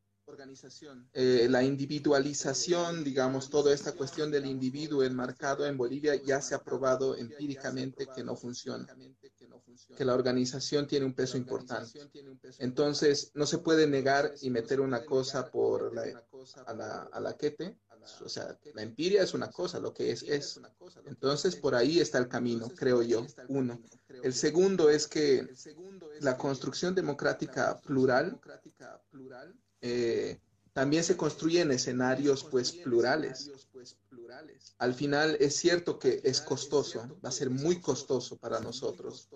[1.14, 6.64] Eh, la individualización, digamos, toda esta cuestión del individuo enmarcado en Bolivia ya se ha
[6.64, 8.88] probado empíricamente que no funciona
[9.96, 12.00] que la organización tiene un peso importante.
[12.60, 16.24] Entonces, no se puede negar y meter una cosa por la,
[16.66, 17.78] a a la quete.
[18.24, 20.60] O sea, la empiria es una cosa, lo que es es.
[21.06, 23.26] Entonces, por ahí está el camino, creo yo.
[23.50, 23.80] Uno.
[24.24, 25.48] El segundo es que
[26.22, 28.40] la construcción democrática plural
[29.82, 30.40] eh,
[30.74, 33.52] también se construyen escenarios pues plurales.
[34.78, 39.28] Al final es cierto que es costoso, va a ser muy costoso para nosotros,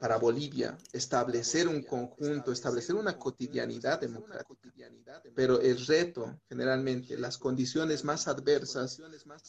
[0.00, 4.54] para Bolivia, establecer un conjunto, establecer una cotidianidad democrática.
[5.34, 9.02] Pero el reto, generalmente, las condiciones más adversas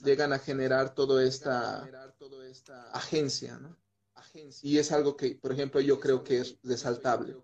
[0.04, 1.88] llegan a generar toda esta
[2.91, 3.78] agencia, ¿no?
[4.62, 7.36] Y es algo que, por ejemplo, yo creo que es resaltable.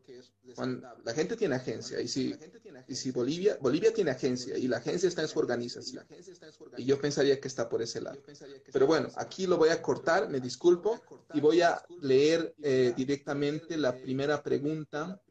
[1.03, 2.35] La gente tiene agencia y si,
[2.87, 6.05] y si Bolivia, Bolivia tiene agencia y la agencia está en su organización.
[6.77, 8.21] Y yo pensaría que está por ese lado.
[8.71, 11.01] Pero bueno, aquí lo voy a cortar, me disculpo,
[11.33, 15.21] y voy a leer eh, directamente la primera pregunta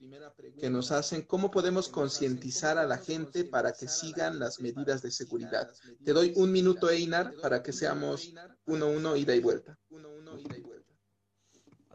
[0.58, 1.22] que nos hacen.
[1.22, 5.70] ¿Cómo podemos concientizar a la gente para que sigan las medidas de seguridad?
[6.04, 8.32] Te doy un minuto, Einar, para que seamos
[8.66, 9.78] uno, uno, ida y vuelta.
[9.92, 10.71] A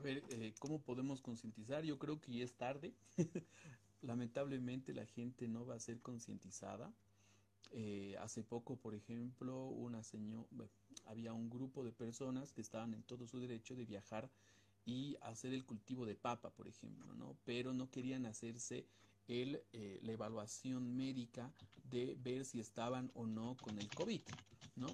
[0.08, 1.84] ver, eh, ¿cómo podemos concientizar?
[1.84, 2.94] Yo creo que ya es tarde.
[4.02, 6.94] Lamentablemente la gente no va a ser concientizada.
[7.74, 10.48] Eh, hace poco, por ejemplo, una señora,
[11.06, 14.30] había un grupo de personas que estaban en todo su derecho de viajar
[14.86, 17.36] y hacer el cultivo de papa, por ejemplo, ¿no?
[17.44, 18.86] Pero no querían hacerse
[19.28, 21.52] el, eh, la evaluación médica
[21.92, 24.22] de ver si estaban o no con el COVID,
[24.78, 24.88] ¿no?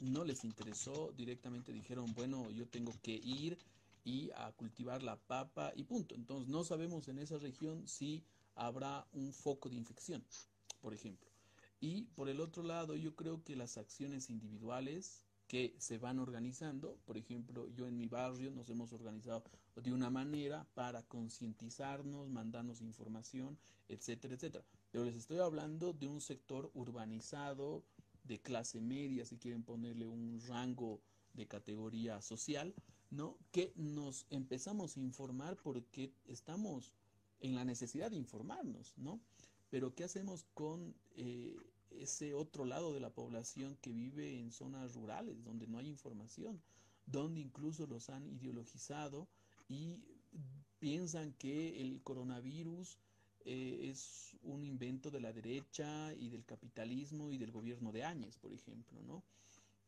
[0.00, 3.58] No les interesó, directamente dijeron, bueno, yo tengo que ir,
[4.04, 6.14] y a cultivar la papa y punto.
[6.14, 8.22] Entonces no sabemos en esa región si
[8.54, 10.24] habrá un foco de infección,
[10.80, 11.30] por ejemplo.
[11.80, 16.98] Y por el otro lado, yo creo que las acciones individuales que se van organizando,
[17.04, 19.44] por ejemplo, yo en mi barrio nos hemos organizado
[19.76, 24.64] de una manera para concientizarnos, mandarnos información, etcétera, etcétera.
[24.90, 27.84] Pero les estoy hablando de un sector urbanizado,
[28.22, 31.02] de clase media, si quieren ponerle un rango
[31.34, 32.74] de categoría social,
[33.14, 33.38] ¿no?
[33.52, 36.92] Que nos empezamos a informar porque estamos
[37.40, 39.20] en la necesidad de informarnos, ¿no?
[39.70, 41.56] Pero ¿qué hacemos con eh,
[41.90, 46.60] ese otro lado de la población que vive en zonas rurales, donde no hay información,
[47.06, 49.28] donde incluso los han ideologizado
[49.68, 50.02] y
[50.78, 52.98] piensan que el coronavirus
[53.44, 58.38] eh, es un invento de la derecha y del capitalismo y del gobierno de Áñez,
[58.38, 59.22] por ejemplo, ¿no?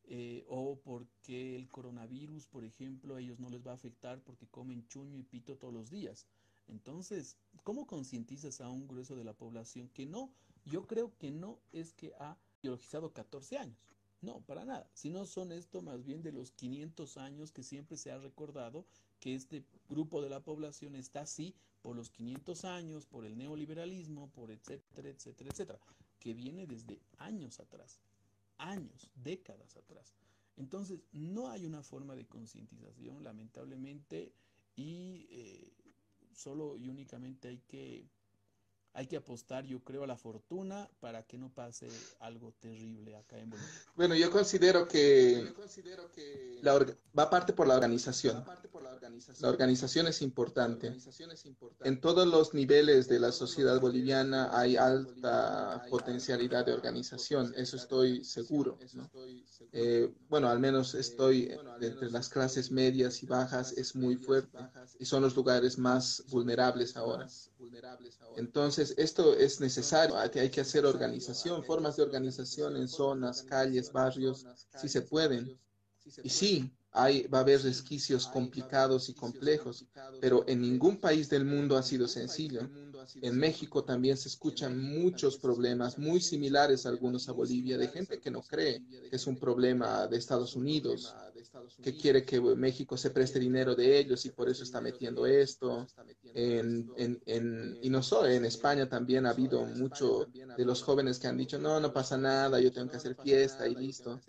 [0.08, 4.46] Eh, o porque el coronavirus, por ejemplo, a ellos no les va a afectar porque
[4.46, 6.26] comen chuño y pito todos los días.
[6.68, 10.32] Entonces, ¿cómo concientizas a un grueso de la población que no?
[10.64, 13.78] Yo creo que no es que ha ideologizado 14 años.
[14.22, 14.88] No, para nada.
[14.94, 18.86] Si no son esto más bien de los 500 años que siempre se ha recordado
[19.18, 24.28] que este grupo de la población está así por los 500 años, por el neoliberalismo,
[24.30, 25.80] por etcétera, etcétera, etcétera,
[26.20, 28.00] que viene desde años atrás
[28.58, 30.14] años, décadas atrás.
[30.56, 34.32] Entonces, no hay una forma de concientización, lamentablemente,
[34.74, 35.72] y eh,
[36.32, 38.08] solo y únicamente hay que
[38.96, 41.86] hay que apostar, yo creo, a la fortuna para que no pase
[42.20, 43.70] algo terrible acá en Bolivia.
[43.94, 45.52] Bueno, yo considero que,
[46.62, 46.72] la
[47.16, 48.42] va parte por la organización.
[49.40, 50.96] La organización es importante.
[51.84, 58.24] En todos los niveles de la sociedad boliviana hay alta potencialidad de organización, eso estoy
[58.24, 58.78] seguro.
[59.72, 64.58] Eh, bueno, al menos estoy entre las clases medias y bajas, es muy fuerte
[64.98, 67.28] y son los lugares más vulnerables ahora.
[68.36, 74.46] Entonces, esto es necesario, hay que hacer organización, formas de organización en zonas, calles, barrios,
[74.74, 75.58] si se pueden.
[76.22, 79.86] Y sí, hay, va a haber resquicios complicados y complejos,
[80.20, 82.70] pero en ningún país del mundo ha sido sencillo.
[83.22, 88.30] En México también se escuchan muchos problemas muy similares algunos a Bolivia de gente que
[88.30, 91.14] no cree que es un problema de Estados Unidos,
[91.82, 95.86] que quiere que México se preste dinero de ellos y por eso está metiendo esto.
[96.34, 96.90] En,
[97.82, 100.26] y no solo, en España también ha habido mucho
[100.56, 103.66] de los jóvenes que han dicho, no, no pasa nada, yo tengo que hacer fiesta
[103.66, 104.20] y listo.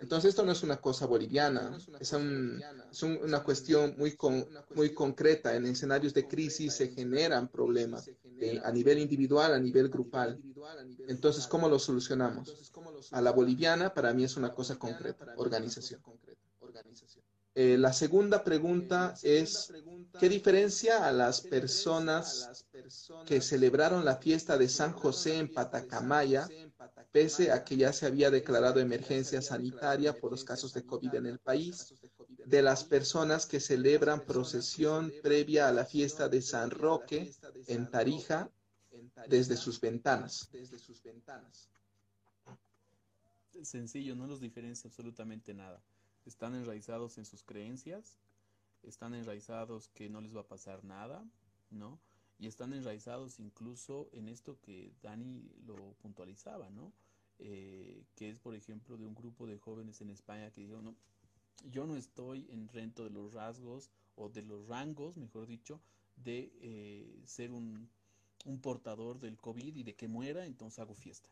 [0.00, 4.46] Entonces esto no es una cosa boliviana, es, un, es un, una cuestión muy, con,
[4.74, 5.54] muy concreta.
[5.54, 8.09] En escenarios de crisis se generan problemas
[8.40, 10.40] de, a nivel individual, a nivel grupal.
[11.08, 12.72] Entonces, ¿cómo lo solucionamos?
[13.12, 16.02] A la boliviana, para mí es una cosa concreta, organización.
[17.54, 19.72] Eh, la segunda pregunta es,
[20.18, 22.64] ¿qué diferencia a las personas
[23.26, 26.48] que celebraron la fiesta de San José en Patacamaya,
[27.10, 31.26] pese a que ya se había declarado emergencia sanitaria por los casos de COVID en
[31.26, 31.92] el país,
[32.50, 37.32] de las personas que celebran procesión previa a la fiesta de San Roque
[37.66, 38.50] en Tarija
[39.28, 40.50] desde sus ventanas?
[43.62, 45.82] Sencillo, no los diferencia absolutamente nada
[46.26, 48.18] están enraizados en sus creencias,
[48.82, 51.24] están enraizados que no les va a pasar nada,
[51.70, 51.98] ¿no?
[52.38, 56.92] Y están enraizados incluso en esto que Dani lo puntualizaba, ¿no?
[57.38, 60.96] Eh, que es, por ejemplo, de un grupo de jóvenes en España que dijeron, no,
[61.70, 65.80] yo no estoy en rento de los rasgos o de los rangos, mejor dicho,
[66.16, 67.88] de eh, ser un,
[68.44, 71.28] un portador del COVID y de que muera, entonces hago fiesta.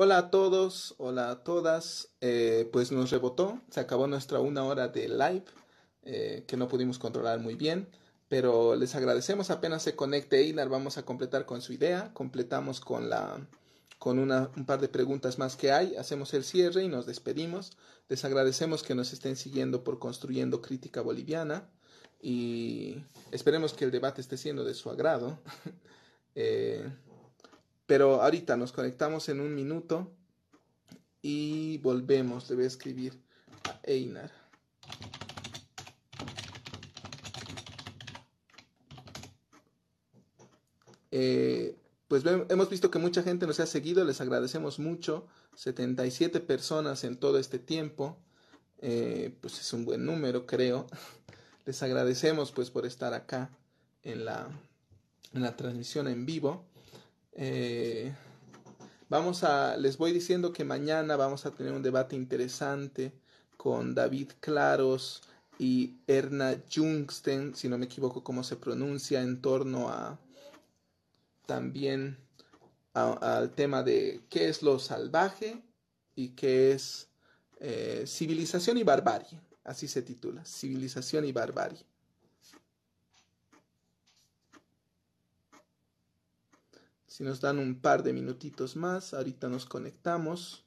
[0.00, 2.10] Hola a todos, hola a todas.
[2.20, 5.44] Eh, pues nos rebotó, se acabó nuestra una hora de live
[6.04, 7.88] eh, que no pudimos controlar muy bien,
[8.28, 9.50] pero les agradecemos.
[9.50, 12.12] Apenas se conecte Einar, vamos a completar con su idea.
[12.14, 13.44] Completamos con la
[13.98, 15.96] con una, un par de preguntas más que hay.
[15.96, 17.72] Hacemos el cierre y nos despedimos.
[18.08, 21.68] Les agradecemos que nos estén siguiendo por construyendo crítica boliviana
[22.20, 25.38] y esperemos que el debate esté siendo de su agrado.
[26.34, 26.88] eh,
[27.86, 30.12] pero ahorita nos conectamos en un minuto
[31.22, 32.48] y volvemos.
[32.48, 33.20] Le voy a escribir
[33.64, 34.30] a Einar.
[41.10, 41.76] Eh,
[42.08, 45.26] pues hemos visto que mucha gente nos ha seguido, les agradecemos mucho.
[45.56, 48.18] 77 personas en todo este tiempo.
[48.80, 50.86] Eh, pues es un buen número, creo.
[51.66, 53.50] Les agradecemos pues por estar acá
[54.02, 54.48] en la,
[55.34, 56.64] en la transmisión en vivo.
[57.32, 58.14] Eh,
[59.10, 63.12] vamos a, les voy diciendo que mañana vamos a tener un debate interesante
[63.58, 65.22] con David Claros
[65.58, 70.18] y Erna Jungsten, si no me equivoco cómo se pronuncia, en torno a
[71.48, 72.18] también
[72.92, 75.62] al tema de qué es lo salvaje
[76.14, 77.08] y qué es
[77.58, 79.40] eh, civilización y barbarie.
[79.64, 81.86] Así se titula, civilización y barbarie.
[87.06, 90.66] Si nos dan un par de minutitos más, ahorita nos conectamos.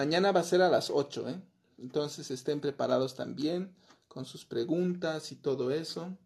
[0.00, 1.42] Mañana va a ser a las 8, ¿eh?
[1.76, 3.76] Entonces estén preparados también
[4.08, 6.16] con sus preguntas y todo eso.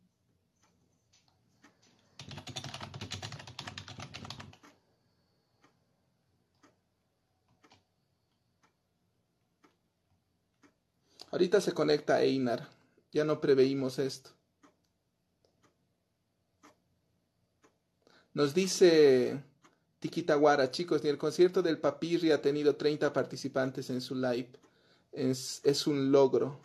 [11.32, 12.68] Ahorita se conecta Einar.
[13.10, 14.30] Ya no preveímos esto.
[18.34, 19.42] Nos dice
[20.04, 24.50] Tiquitaguara, chicos, ni el concierto del Papirri ha tenido 30 participantes en su live.
[25.10, 26.60] Es, un logro.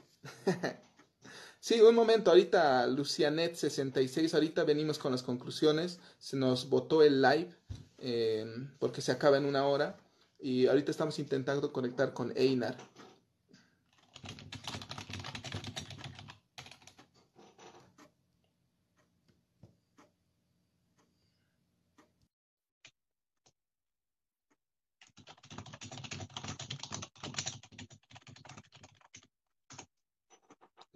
[1.62, 6.00] sí, un momento, ahorita Lucianet66, ahorita venimos con las conclusiones.
[6.20, 7.56] Se nos votó el live
[8.00, 8.46] eh,
[8.78, 9.96] porque se acaba en una hora.
[10.38, 12.76] Y ahorita estamos intentando conectar con Einar.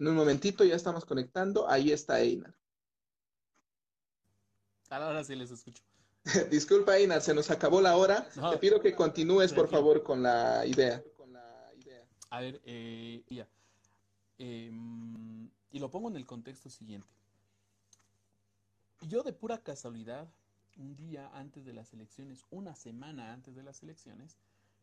[0.03, 1.65] En un momentito ya estamos conectando.
[1.69, 2.53] Ahí está Einar.
[4.89, 5.81] Ahora sí les escucho.
[6.51, 8.27] Disculpa, Einar, se nos acabó la hora.
[8.35, 11.01] No, Te pido que continúes, por favor, con la idea.
[12.31, 13.47] A ver, eh, ya.
[14.37, 17.07] Em, y lo pongo en el contexto siguiente.
[19.07, 20.27] Yo de pura casualidad,
[20.75, 24.37] un día antes de las elecciones, una semana antes de las elecciones,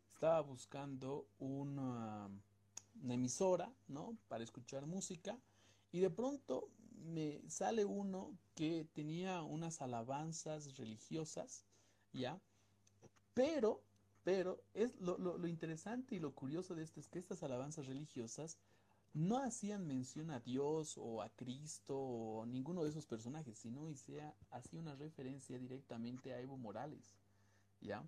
[0.08, 2.30] estaba buscando una,
[3.02, 4.16] una emisora, ¿no?
[4.28, 5.38] Para escuchar música
[5.92, 11.66] y de pronto me sale uno que tenía unas alabanzas religiosas,
[12.12, 12.40] ¿ya?
[13.34, 13.82] Pero,
[14.24, 17.86] pero, es lo, lo- lo interesante y lo curioso de esto es que estas alabanzas
[17.86, 18.58] religiosas
[19.12, 23.88] no hacían mención a Dios o a Cristo o ninguno de esos personajes, sino
[24.50, 27.18] hacía una referencia directamente a Evo Morales,
[27.80, 28.04] ¿ya?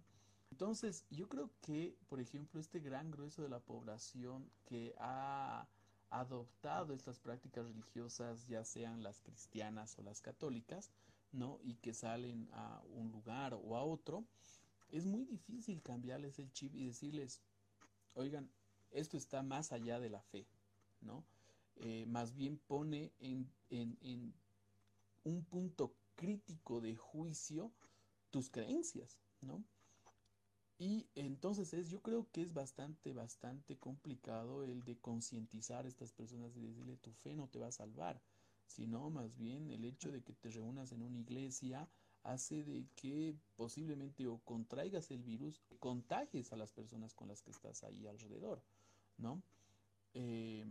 [0.53, 5.66] Entonces, yo creo que, por ejemplo, este gran grueso de la población que ha
[6.11, 10.92] adoptado estas prácticas religiosas, ya sean las cristianas o las católicas,
[11.32, 11.59] ¿no?
[11.62, 14.26] Y que salen a un lugar o a otro,
[14.90, 17.40] es muy difícil cambiarles el chip y decirles,
[18.14, 18.50] oigan,
[18.90, 20.46] esto está más allá de la fe,
[21.00, 21.24] ¿no?
[21.76, 24.34] Eh, más bien pone en, en- en
[25.24, 27.72] un punto crítico de juicio
[28.30, 29.64] tus creencias, ¿no?
[30.78, 36.12] Y entonces es, yo creo que es bastante, bastante complicado el de concientizar a estas
[36.12, 38.20] personas y decirle tu fe no te va a salvar,
[38.66, 41.88] sino más bien el hecho de que te reúnas en una iglesia
[42.24, 47.50] hace de que posiblemente o contraigas el virus, contagies a las personas con las que
[47.50, 48.62] estás ahí alrededor,
[49.18, 49.42] ¿no?
[50.14, 50.64] Eh,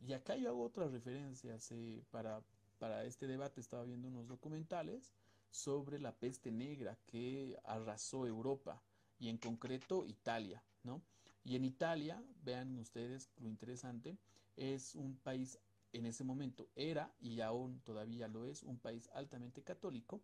[0.00, 2.42] y acá yo hago otras referencias eh, para,
[2.78, 5.12] para este debate, estaba viendo unos documentales
[5.50, 8.82] sobre la peste negra que arrasó Europa
[9.18, 11.02] y en concreto Italia, ¿no?
[11.44, 14.18] Y en Italia, vean ustedes lo interesante,
[14.56, 15.58] es un país
[15.92, 20.20] en ese momento era y aún todavía lo es un país altamente católico,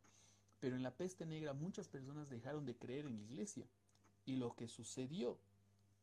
[0.61, 3.67] pero en la peste negra muchas personas dejaron de creer en la iglesia
[4.27, 5.39] y lo que sucedió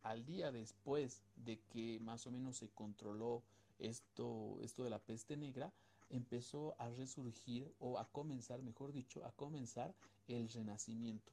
[0.03, 3.43] al día después de que más o menos se controló
[3.79, 5.71] esto, esto de la peste negra,
[6.09, 9.95] empezó a resurgir o a comenzar, mejor dicho, a comenzar
[10.27, 11.31] el renacimiento.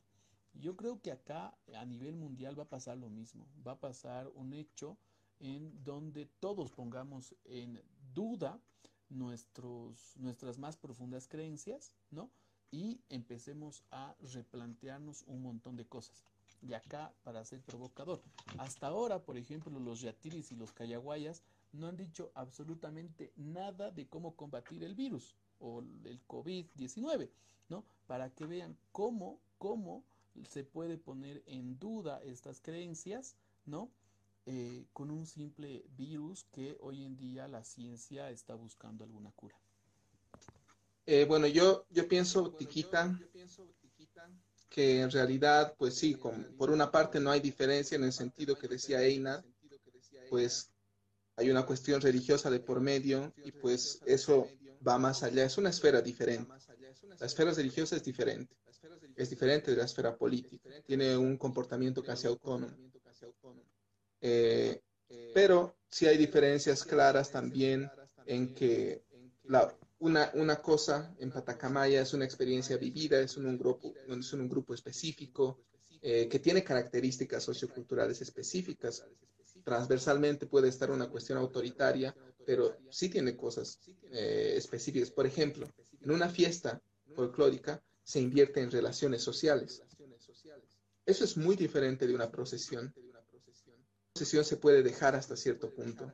[0.55, 4.29] Yo creo que acá a nivel mundial va a pasar lo mismo, va a pasar
[4.35, 4.99] un hecho
[5.41, 7.81] en donde todos pongamos en
[8.13, 8.61] duda
[9.09, 12.31] nuestros, nuestras más profundas creencias, ¿no?
[12.71, 16.25] Y empecemos a replantearnos un montón de cosas.
[16.61, 18.21] Y acá, para ser provocador,
[18.59, 21.43] hasta ahora, por ejemplo, los yatiris y los cayaguayas
[21.73, 27.31] no han dicho absolutamente nada de cómo combatir el virus o el COVID-19,
[27.69, 27.85] ¿no?
[28.07, 30.05] Para que vean cómo, cómo
[30.47, 33.36] se puede poner en duda estas creencias,
[33.66, 33.91] ¿no?
[34.47, 39.57] Eh, con un simple virus que hoy en día la ciencia está buscando alguna cura.
[41.05, 43.18] Eh, bueno, yo, yo pienso, Tiquita,
[44.68, 46.18] que en realidad, pues sí,
[46.57, 49.45] por una parte no hay diferencia en el sentido que decía Einar,
[50.28, 50.70] pues
[51.36, 54.49] hay una cuestión religiosa de por medio y pues eso
[54.86, 56.53] va más allá, es una esfera diferente.
[57.18, 58.55] La esfera religiosa es diferente,
[59.16, 62.76] es diferente de la esfera política, tiene un comportamiento casi autónomo.
[64.20, 64.81] Eh,
[65.35, 67.91] pero sí hay diferencias claras también
[68.26, 69.05] en que
[69.45, 74.33] la, una, una cosa en Patacamaya es una experiencia vivida, es en un grupo, es
[74.33, 75.61] un grupo específico,
[76.01, 79.05] eh, que tiene características socioculturales específicas.
[79.64, 82.14] Transversalmente puede estar una cuestión autoritaria,
[82.47, 83.81] pero sí tiene cosas
[84.12, 85.11] eh, específicas.
[85.11, 85.68] Por ejemplo,
[86.01, 86.81] en una fiesta
[87.14, 89.83] folclórica se invierte en relaciones sociales.
[91.05, 92.95] Eso es muy diferente de una procesión.
[93.13, 93.23] La
[94.15, 96.11] procesión se puede dejar hasta cierto punto.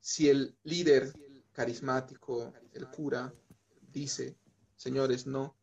[0.00, 1.14] Si el líder
[1.54, 3.32] carismático, el cura,
[3.90, 4.36] dice,
[4.76, 5.56] señores, no,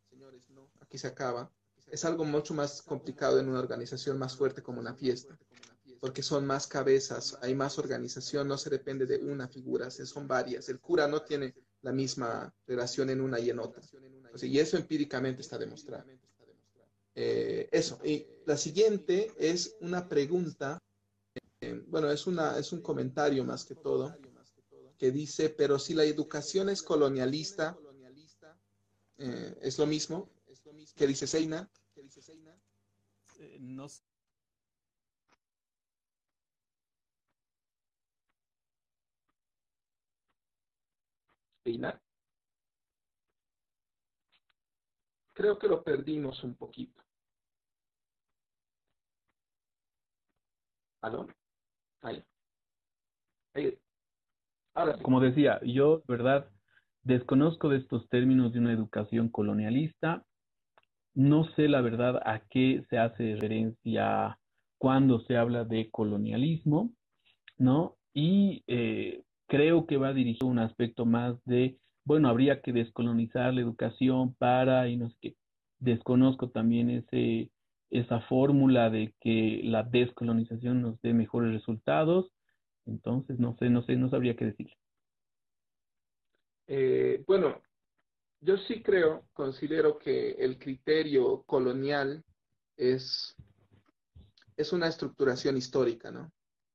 [0.80, 1.52] aquí se acaba,
[1.92, 5.38] es algo mucho más complicado en una organización más fuerte como una fiesta,
[6.00, 10.70] porque son más cabezas, hay más organización, no se depende de una figura, son varias.
[10.70, 11.54] El cura no tiene
[11.84, 13.84] la misma relación en una y en otra.
[14.34, 16.06] O sea, y eso empíricamente está demostrado.
[17.16, 18.00] Eh, eso.
[18.04, 20.80] Y la siguiente es una pregunta,
[21.62, 24.16] eh, bueno, es, una, es un comentario más que todo,
[24.98, 27.78] que dice, pero si la educación es colonialista,
[29.18, 30.30] eh, ¿es lo mismo?
[30.96, 31.70] ¿Qué dice Seina?
[33.40, 34.02] Eh, no sé.
[45.34, 47.02] Creo que lo perdimos un poquito.
[51.02, 51.28] ¿Aló?
[52.02, 52.24] Ahí.
[53.54, 53.78] Ahí.
[54.76, 56.50] Ahora, como decía, yo, verdad,
[57.04, 60.24] desconozco de estos términos de una educación colonialista.
[61.14, 64.40] No sé la verdad a qué se hace referencia
[64.78, 66.94] cuando se habla de colonialismo,
[67.58, 67.98] ¿no?
[68.14, 73.54] Y eh, creo que va dirigido a un aspecto más de, bueno, habría que descolonizar
[73.54, 75.36] la educación para, y no sé qué.
[75.80, 77.50] Desconozco también ese,
[77.90, 82.32] esa fórmula de que la descolonización nos dé mejores resultados.
[82.86, 84.72] Entonces, no sé, no sé, no sabría qué decir.
[86.68, 87.62] Eh, bueno,
[88.42, 92.24] yo sí creo, considero que el criterio colonial
[92.76, 93.36] es,
[94.58, 96.32] es una estructuración histórica, ¿no?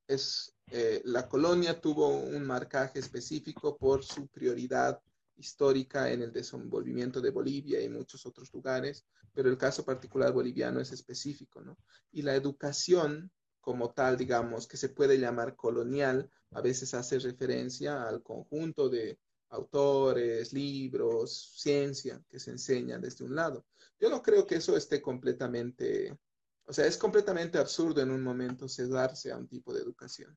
[0.06, 5.00] Es, eh, la colonia tuvo un marcaje específico por su prioridad
[5.38, 10.80] histórica en el desenvolvimiento de Bolivia y muchos otros lugares, pero el caso particular boliviano
[10.80, 11.78] es específico, ¿no?
[12.12, 13.30] Y la educación
[13.60, 19.18] como tal, digamos, que se puede llamar colonial, a veces hace referencia al conjunto de
[19.50, 23.66] autores, libros, ciencia que se enseña desde un lado.
[23.98, 26.18] Yo no creo que eso esté completamente,
[26.64, 30.36] o sea, es completamente absurdo en un momento cederse a un tipo de educación.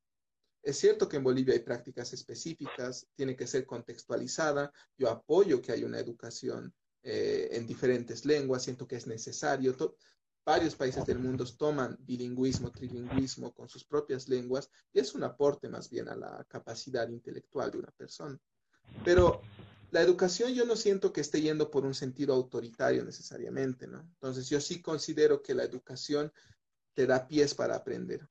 [0.63, 4.71] Es cierto que en Bolivia hay prácticas específicas, tiene que ser contextualizada.
[4.97, 9.75] Yo apoyo que haya una educación eh, en diferentes lenguas, siento que es necesario.
[10.45, 15.67] varios países del mundo toman bilingüismo, trilingüismo con sus propias lenguas y es un aporte
[15.67, 18.39] más bien a la capacidad intelectual de una persona.
[19.03, 19.41] Pero
[19.91, 24.01] la educación yo no siento que esté yendo por un sentido autoritario necesariamente, ¿no?
[24.01, 26.31] Entonces yo sí considero que la educación
[26.93, 28.27] te da pies para aprender.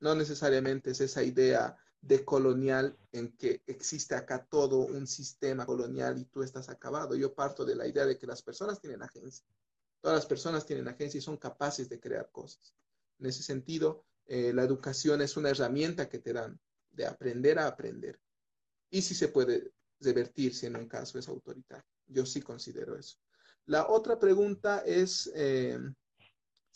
[0.00, 6.18] No necesariamente es esa idea de colonial en que existe acá todo un sistema colonial
[6.18, 7.14] y tú estás acabado.
[7.16, 9.46] Yo parto de la idea de que las personas tienen agencia.
[10.00, 12.74] Todas las personas tienen agencia y son capaces de crear cosas.
[13.18, 17.66] En ese sentido, eh, la educación es una herramienta que te dan de aprender a
[17.66, 18.20] aprender.
[18.90, 21.84] Y si se puede revertir si en un caso es autoritario.
[22.06, 23.16] Yo sí considero eso.
[23.66, 25.78] La otra pregunta es, eh,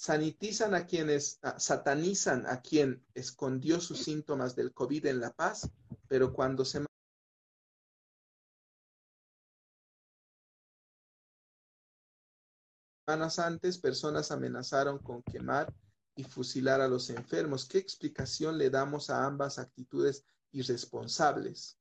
[0.00, 5.70] sanitizan a quienes, ah, satanizan a quien escondió sus síntomas del COVID en La Paz,
[6.08, 6.86] pero cuando se
[13.06, 15.70] semanas antes, personas amenazaron con quemar
[16.16, 17.68] y fusilar a los enfermos.
[17.68, 21.78] ¿Qué explicación le damos a ambas actitudes irresponsables?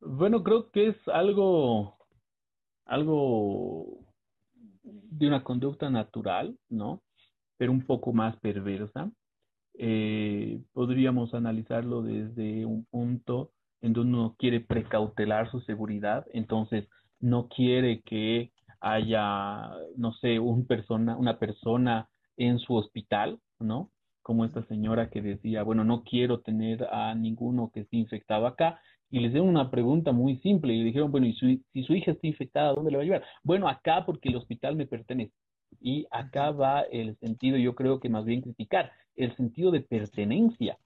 [0.00, 1.96] Bueno, creo que es algo,
[2.84, 4.11] algo
[5.10, 7.02] de una conducta natural, ¿no?
[7.56, 9.10] Pero un poco más perversa.
[9.74, 16.88] Eh, podríamos analizarlo desde un punto en donde uno quiere precautelar su seguridad, entonces
[17.20, 23.90] no quiere que haya, no sé, un persona, una persona en su hospital, ¿no?
[24.22, 28.80] Como esta señora que decía, bueno, no quiero tener a ninguno que esté infectado acá,
[29.12, 32.12] y les dieron una pregunta muy simple y le dijeron, bueno, ¿y si su hija
[32.12, 33.24] está infectada, dónde le va a llevar?
[33.44, 35.34] Bueno, acá porque el hospital me pertenece.
[35.82, 40.78] Y acá va el sentido, yo creo que más bien criticar, el sentido de pertenencia.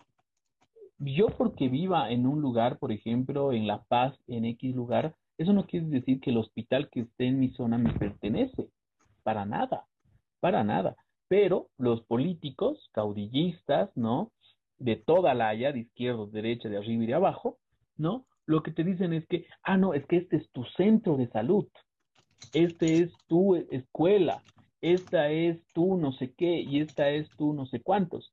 [0.98, 5.52] Yo porque viva en un lugar, por ejemplo, en La Paz, en X lugar, eso
[5.52, 8.70] no quiere decir que el hospital que esté en mi zona me pertenece.
[9.22, 9.86] Para nada,
[10.40, 10.96] para nada.
[11.28, 14.32] Pero los políticos, caudillistas, ¿no?
[14.78, 17.58] De toda la haya, de izquierda, derecha, de arriba y de abajo,
[17.96, 18.26] ¿no?
[18.46, 21.28] Lo que te dicen es que, ah, no, es que este es tu centro de
[21.28, 21.66] salud,
[22.52, 24.42] este es tu escuela,
[24.80, 28.32] esta es tu no sé qué y esta es tu no sé cuántos.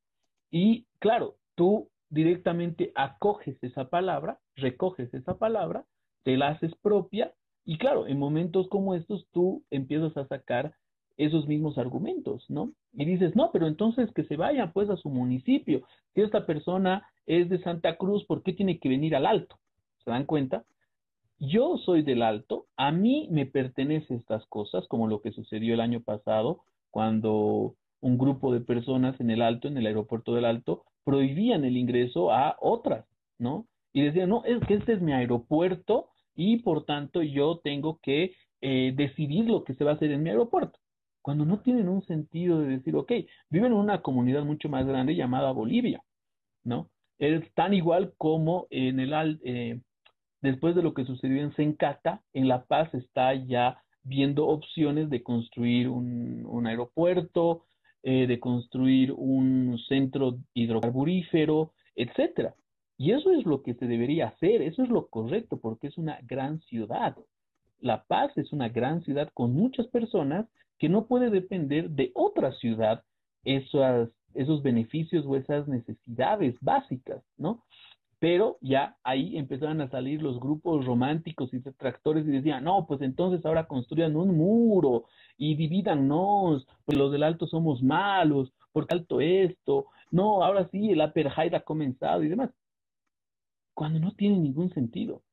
[0.52, 5.86] Y claro, tú directamente acoges esa palabra, recoges esa palabra,
[6.24, 7.34] te la haces propia
[7.66, 10.76] y claro, en momentos como estos tú empiezas a sacar
[11.18, 12.72] esos mismos argumentos, ¿no?
[12.94, 15.82] Y dices, no, pero entonces que se vayan pues a su municipio.
[16.14, 19.58] Si esta persona es de Santa Cruz, ¿por qué tiene que venir al Alto?
[20.04, 20.64] ¿Se dan cuenta?
[21.40, 25.82] Yo soy del Alto, a mí me pertenecen estas cosas, como lo que sucedió el
[25.82, 30.84] año pasado, cuando un grupo de personas en el Alto, en el aeropuerto del Alto,
[31.04, 33.06] prohibían el ingreso a otras,
[33.38, 33.66] ¿no?
[33.92, 38.34] Y decían, no, es que este es mi aeropuerto y por tanto yo tengo que
[38.62, 40.80] eh, decidir lo que se va a hacer en mi aeropuerto
[41.24, 43.12] cuando no tienen un sentido de decir, ok,
[43.50, 46.04] viven en una comunidad mucho más grande llamada Bolivia,
[46.64, 46.90] ¿no?
[47.18, 49.80] Es tan igual como en el, eh,
[50.42, 55.24] después de lo que sucedió en Sencata, en La Paz está ya viendo opciones de
[55.24, 57.64] construir un, aeropuerto,
[58.04, 62.54] eh, de construir un centro hidrocarburífero, etcétera.
[62.98, 66.20] Y eso es lo que se debería hacer, eso es lo correcto, porque es una
[66.24, 67.16] gran ciudad.
[67.80, 70.48] La Paz es una gran ciudad con muchas personas
[70.80, 73.04] que no puede depender de otra ciudad
[73.44, 77.64] esos, esos beneficios o esas necesidades básicas, ¿no?
[78.20, 83.02] Pero ya ahí empezaron a salir los grupos románticos y detractores y decían, no, pues
[83.02, 85.06] entonces ahora construyan un muro
[85.38, 91.02] y divídannos, pues los del alto somos malos, porque alto esto, no, ahora sí, el
[91.02, 92.52] apartheid ha comenzado y demás.
[93.74, 95.24] Cuando no tiene ningún sentido.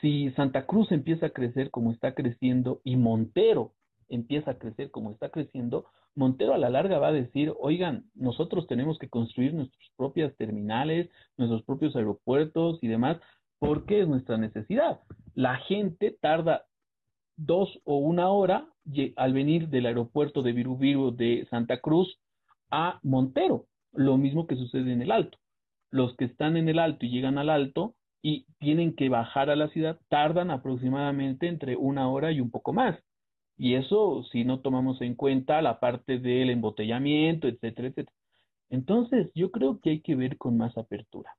[0.00, 3.72] Si Santa Cruz empieza a crecer como está creciendo y Montero
[4.08, 8.66] empieza a crecer como está creciendo, Montero a la larga va a decir, oigan, nosotros
[8.66, 13.18] tenemos que construir nuestras propias terminales, nuestros propios aeropuertos y demás,
[13.58, 15.00] porque es nuestra necesidad.
[15.34, 16.66] La gente tarda
[17.36, 18.66] dos o una hora
[19.16, 22.18] al venir del aeropuerto de Virubiru de Santa Cruz
[22.70, 25.38] a Montero, lo mismo que sucede en el Alto.
[25.90, 29.56] Los que están en el Alto y llegan al Alto y tienen que bajar a
[29.56, 32.98] la ciudad tardan aproximadamente entre una hora y un poco más.
[33.58, 38.16] Y eso si no tomamos en cuenta la parte del embotellamiento, etcétera, etcétera.
[38.70, 41.36] Entonces, yo creo que hay que ver con más apertura.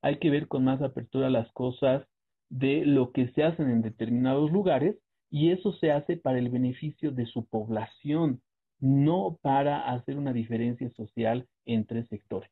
[0.00, 2.06] Hay que ver con más apertura las cosas
[2.48, 4.96] de lo que se hacen en determinados lugares
[5.30, 8.40] y eso se hace para el beneficio de su población,
[8.78, 12.50] no para hacer una diferencia social entre sectores.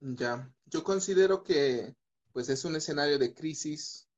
[0.00, 1.94] Ya, yo considero que
[2.32, 4.08] pues es un escenario de crisis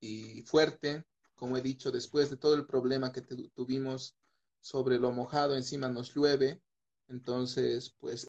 [0.00, 1.04] y fuerte
[1.40, 4.14] como he dicho, después de todo el problema que tuvimos
[4.60, 6.60] sobre lo mojado, encima nos llueve,
[7.08, 8.28] entonces, pues,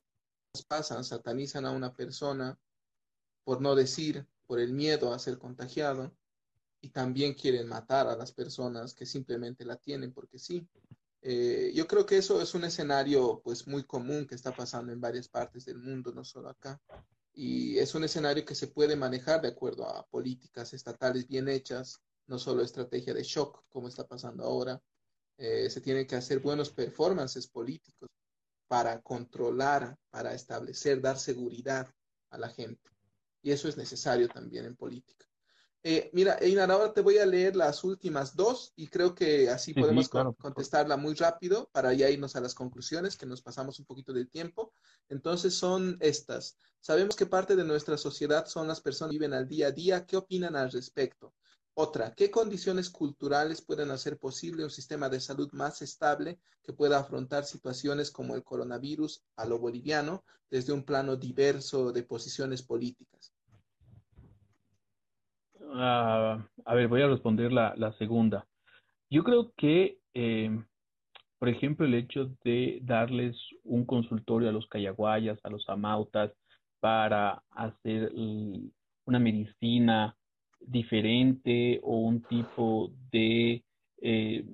[0.70, 2.58] pasan, satanizan a una persona,
[3.44, 6.16] por no decir, por el miedo a ser contagiado,
[6.80, 10.66] y también quieren matar a las personas que simplemente la tienen porque sí.
[11.22, 15.02] Eh, yo creo que eso es un escenario pues muy común que está pasando en
[15.02, 16.82] varias partes del mundo, no solo acá.
[17.34, 22.02] Y es un escenario que se puede manejar de acuerdo a políticas estatales bien hechas,
[22.28, 24.82] no solo estrategia de shock, como está pasando ahora.
[25.38, 28.10] Eh, se tienen que hacer buenos performances políticos
[28.68, 31.94] para controlar, para establecer, dar seguridad
[32.30, 32.90] a la gente.
[33.42, 35.26] Y eso es necesario también en política.
[35.84, 39.74] Eh, mira, Einar, ahora te voy a leer las últimas dos y creo que así
[39.74, 44.14] podemos contestarla muy rápido para ya irnos a las conclusiones, que nos pasamos un poquito
[44.14, 44.74] del tiempo.
[45.10, 46.56] Entonces son estas.
[46.82, 50.06] Sabemos que parte de nuestra sociedad son las personas que viven al día a día.
[50.06, 51.34] ¿Qué opinan al respecto?
[51.74, 57.00] Otra, ¿qué condiciones culturales pueden hacer posible un sistema de salud más estable que pueda
[57.00, 63.34] afrontar situaciones como el coronavirus a lo boliviano desde un plano diverso de posiciones políticas?
[65.74, 68.46] Ah, a ver, voy a responder la, segunda.
[69.10, 70.52] Yo creo que, eh,
[71.40, 76.34] por ejemplo, el hecho de darles un consultorio a los cayaguayas, a los amautas,
[76.82, 78.12] para hacer
[79.06, 80.18] una medicina
[80.68, 83.64] diferente o un tipo de,
[84.02, 84.46] eh,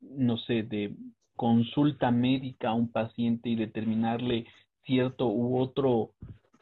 [0.00, 0.94] no sé, de
[1.36, 4.46] consulta médica a un paciente y determinarle
[4.84, 6.12] cierto u otro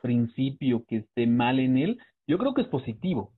[0.02, 3.32] principio que esté mal en él, yo creo que es positivo.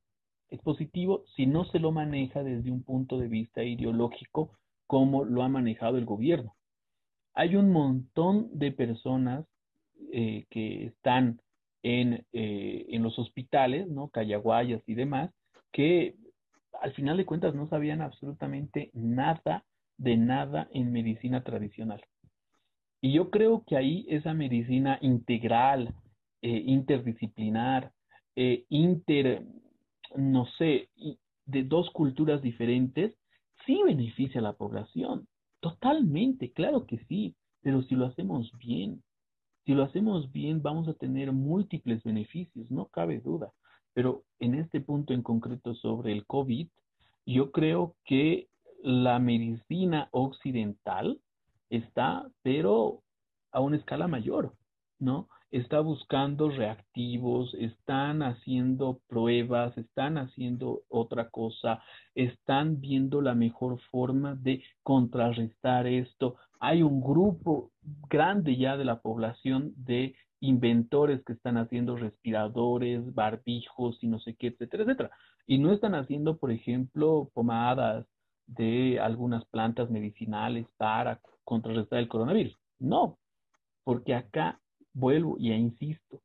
[0.51, 4.51] Es positivo si no se lo maneja desde un punto de vista ideológico
[4.87, 6.55] como lo ha manejado el gobierno.
[7.35, 9.47] Hay un montón de personas
[10.13, 11.41] eh, que están
[11.83, 14.09] en, eh, en los hospitales, ¿no?
[14.09, 15.30] Cayaguayas y demás,
[15.72, 16.16] que
[16.80, 19.64] al final de cuentas no sabían absolutamente nada
[19.99, 22.03] de nada en medicina tradicional.
[23.00, 25.94] Y yo creo que ahí esa medicina integral,
[26.40, 27.92] eh, interdisciplinar,
[28.36, 29.44] eh, inter,
[30.16, 30.88] no sé,
[31.46, 33.14] de dos culturas diferentes,
[33.66, 35.26] sí beneficia a la población.
[35.61, 39.03] Totalmente, claro que sí, pero si lo hacemos bien,
[39.64, 43.53] si lo hacemos bien vamos a tener múltiples beneficios, no cabe duda.
[43.95, 46.69] Pero en este punto en concreto sobre el COVID,
[47.27, 48.49] yo creo que
[48.83, 51.21] la medicina occidental
[51.71, 53.03] está, pero
[53.53, 54.55] a una escala mayor,
[54.99, 55.29] ¿no?
[55.51, 61.83] Está buscando reactivos, están haciendo pruebas, están haciendo otra cosa,
[62.14, 66.37] están viendo la mejor forma de contrarrestar esto.
[66.59, 67.71] Hay un grupo
[68.09, 74.35] grande ya de la población de inventores que están haciendo respiradores, barbijos y no sé
[74.35, 75.11] qué, etcétera, etcétera.
[75.47, 78.07] Y no están haciendo, por ejemplo, pomadas
[78.47, 82.59] de algunas plantas medicinales para contrarrestar el coronavirus.
[82.81, 83.19] No,
[83.85, 84.61] porque acá
[84.93, 86.21] vuelvo y insisto,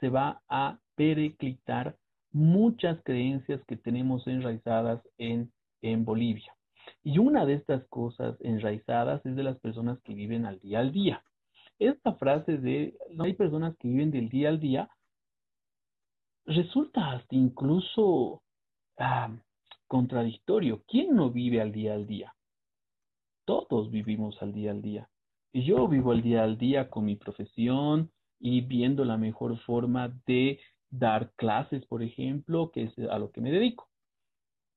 [0.00, 1.96] se va a periclitar
[2.32, 6.52] muchas creencias que tenemos enraizadas en, en Bolivia.
[7.04, 10.92] Y una de estas cosas enraizadas es de las personas que viven al día al
[10.92, 11.22] día.
[11.78, 14.88] Esta frase de no hay personas que viven del día al día
[16.46, 18.42] resulta hasta incluso
[18.98, 19.34] ah,
[19.86, 20.82] contradictorio.
[20.86, 22.34] ¿Quién no vive al día al día?
[23.44, 25.08] Todos vivimos al día al día.
[25.52, 28.10] Y yo vivo al día al día con mi profesión
[28.40, 30.60] y viendo la mejor forma de
[30.90, 33.88] dar clases, por ejemplo, que es a lo que me dedico.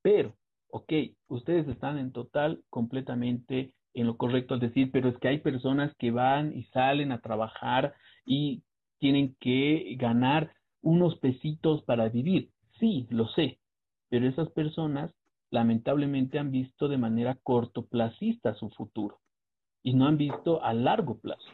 [0.01, 0.35] Pero,
[0.69, 0.93] ok,
[1.27, 5.93] ustedes están en total, completamente en lo correcto al decir, pero es que hay personas
[5.97, 7.93] que van y salen a trabajar
[8.25, 8.63] y
[8.99, 10.51] tienen que ganar
[10.81, 12.51] unos pesitos para vivir.
[12.79, 13.59] Sí, lo sé,
[14.09, 15.11] pero esas personas
[15.49, 19.19] lamentablemente han visto de manera cortoplacista su futuro
[19.83, 21.49] y no han visto a largo plazo.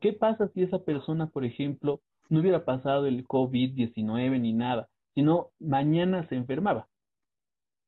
[0.00, 5.50] ¿Qué pasa si esa persona, por ejemplo, no hubiera pasado el COVID-19 ni nada, sino
[5.60, 6.88] mañana se enfermaba?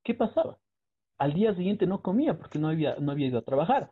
[0.05, 0.59] ¿Qué pasaba?
[1.19, 3.91] Al día siguiente no comía porque no había, no había ido a trabajar.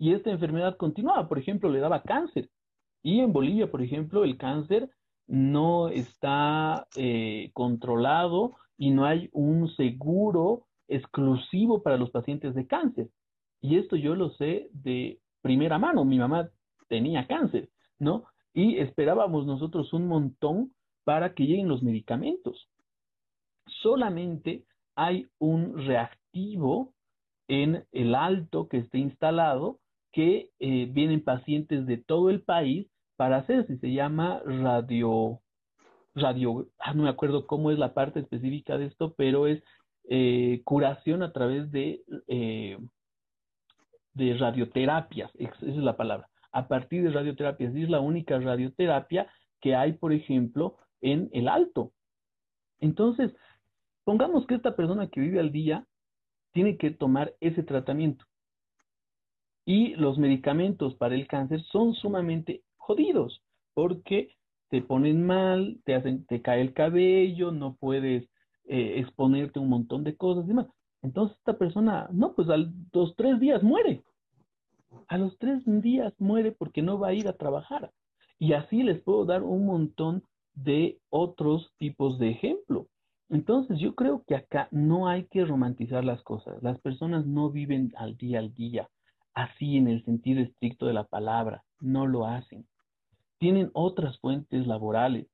[0.00, 2.48] Y esta enfermedad continuaba, por ejemplo, le daba cáncer.
[3.02, 4.88] Y en Bolivia, por ejemplo, el cáncer
[5.26, 13.10] no está eh, controlado y no hay un seguro exclusivo para los pacientes de cáncer.
[13.60, 16.06] Y esto yo lo sé de primera mano.
[16.06, 16.48] Mi mamá
[16.88, 17.68] tenía cáncer,
[17.98, 18.24] ¿no?
[18.54, 20.72] Y esperábamos nosotros un montón
[21.04, 22.70] para que lleguen los medicamentos.
[23.82, 24.64] Solamente
[24.96, 26.94] hay un reactivo
[27.48, 29.79] en el alto que esté instalado
[30.12, 35.40] que eh, vienen pacientes de todo el país para hacer, si se llama radio,
[36.14, 39.62] radio, ah, no me acuerdo cómo es la parte específica de esto, pero es
[40.08, 42.78] eh, curación a través de, eh,
[44.14, 49.30] de radioterapias, esa es la palabra, a partir de radioterapias, es la única radioterapia
[49.60, 51.92] que hay, por ejemplo, en el alto.
[52.80, 53.32] Entonces,
[54.04, 55.86] pongamos que esta persona que vive al día
[56.52, 58.24] tiene que tomar ese tratamiento.
[59.64, 63.42] Y los medicamentos para el cáncer son sumamente jodidos
[63.74, 64.34] porque
[64.68, 68.28] te ponen mal, te hacen, te cae el cabello, no puedes
[68.64, 70.52] eh, exponerte un montón de cosas y.
[71.02, 74.02] Entonces esta persona, no, pues a los tres días muere.
[75.08, 77.90] A los tres días muere porque no va a ir a trabajar.
[78.38, 80.22] Y así les puedo dar un montón
[80.54, 82.86] de otros tipos de ejemplo.
[83.28, 86.62] Entonces yo creo que acá no hay que romantizar las cosas.
[86.62, 88.88] Las personas no viven al día al día,
[89.34, 92.66] así en el sentido estricto de la palabra, no lo hacen
[93.40, 95.26] tienen otras fuentes laborales.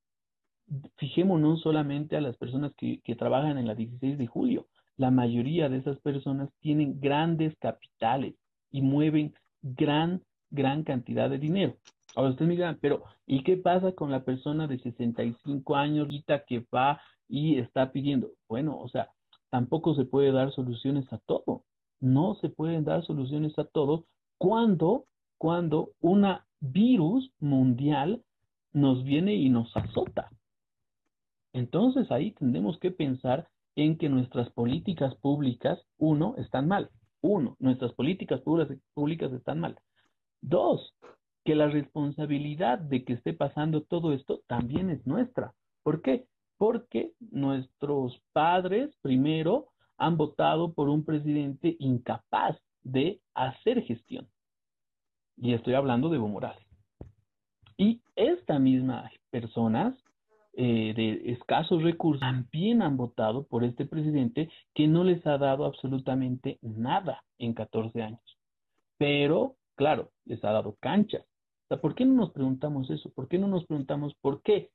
[0.96, 4.68] Fijémonos solamente a las personas que, trabajan en la 16 de julio.
[4.96, 8.34] La mayoría de esas personas tienen grandes capitales
[8.70, 11.76] y mueven gran, gran cantidad de dinero.
[12.14, 16.08] Ahora ustedes me dirán, pero ¿y qué pasa con la persona de 65 años
[16.48, 18.30] que va y está pidiendo?
[18.48, 19.10] Bueno, o sea,
[19.50, 21.64] tampoco se puede dar soluciones a todo.
[22.00, 24.04] No se pueden dar soluciones a todo
[24.38, 25.06] cuando,
[25.38, 28.22] cuando una virus mundial
[28.72, 30.30] nos viene y nos azota.
[31.52, 36.90] Entonces ahí tendremos que pensar en que nuestras políticas públicas, uno, están mal.
[37.22, 39.78] Uno, nuestras políticas públicas están mal.
[40.42, 40.94] Dos,
[41.44, 45.54] que la responsabilidad de que esté pasando todo esto también es nuestra.
[45.82, 46.26] ¿Por qué?
[46.58, 49.68] Porque nuestros padres, primero,
[49.98, 54.28] han votado por un presidente incapaz de hacer gestión.
[55.36, 56.64] Y estoy hablando de Evo Morales.
[57.76, 59.94] Y esta misma personas
[60.54, 65.66] eh, de escasos recursos también han votado por este presidente que no les ha dado
[65.66, 68.38] absolutamente nada en 14 años.
[68.96, 71.24] Pero, claro, les ha dado canchas.
[71.82, 73.10] ¿por qué no nos preguntamos eso?
[73.10, 74.70] ¿Por qué no nos preguntamos por qué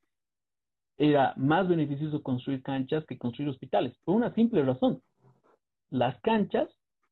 [0.98, 3.98] era más beneficioso construir canchas que construir hospitales?
[4.04, 5.02] Por una simple razón.
[5.92, 6.70] Las canchas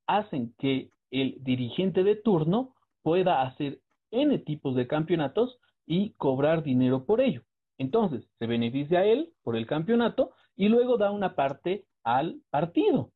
[0.07, 2.73] hacen que el dirigente de turno
[3.03, 7.43] pueda hacer N tipos de campeonatos y cobrar dinero por ello.
[7.77, 13.11] Entonces, se beneficia a él por el campeonato y luego da una parte al partido.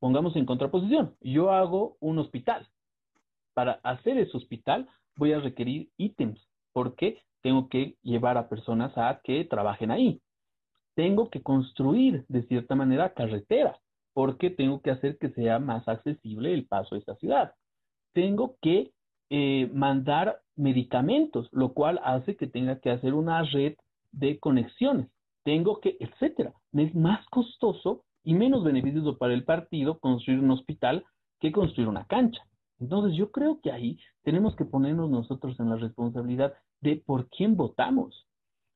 [0.00, 2.68] Pongamos en contraposición, yo hago un hospital.
[3.54, 4.86] Para hacer ese hospital
[5.16, 10.20] voy a requerir ítems porque tengo que llevar a personas a que trabajen ahí.
[10.94, 13.78] Tengo que construir de cierta manera carreteras
[14.14, 17.52] porque tengo que hacer que sea más accesible el paso a esta ciudad
[18.14, 18.92] tengo que
[19.28, 23.74] eh, mandar medicamentos, lo cual hace que tenga que hacer una red
[24.12, 25.10] de conexiones.
[25.42, 26.54] Tengo que, etcétera.
[26.72, 31.04] Me es más costoso y menos beneficioso para el partido construir un hospital
[31.40, 32.42] que construir una cancha.
[32.80, 37.56] Entonces yo creo que ahí tenemos que ponernos nosotros en la responsabilidad de por quién
[37.56, 38.26] votamos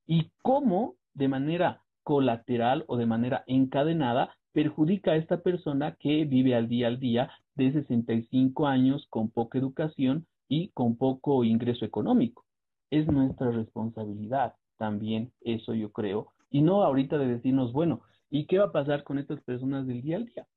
[0.06, 6.56] y cómo de manera colateral o de manera encadenada perjudica a esta persona que vive
[6.56, 12.44] al día al día de 65 años con poca educación y con poco ingreso económico.
[12.90, 18.59] Es nuestra responsabilidad también eso yo creo, y no ahorita de decirnos, bueno, ¿y qué
[18.59, 20.48] va a pasar con estas personas del día al día?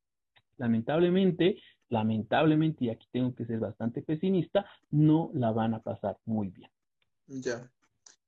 [0.58, 6.48] Lamentablemente, lamentablemente, y aquí tengo que ser bastante pesimista, no la van a pasar muy
[6.48, 6.72] bien.
[7.28, 7.70] Ya.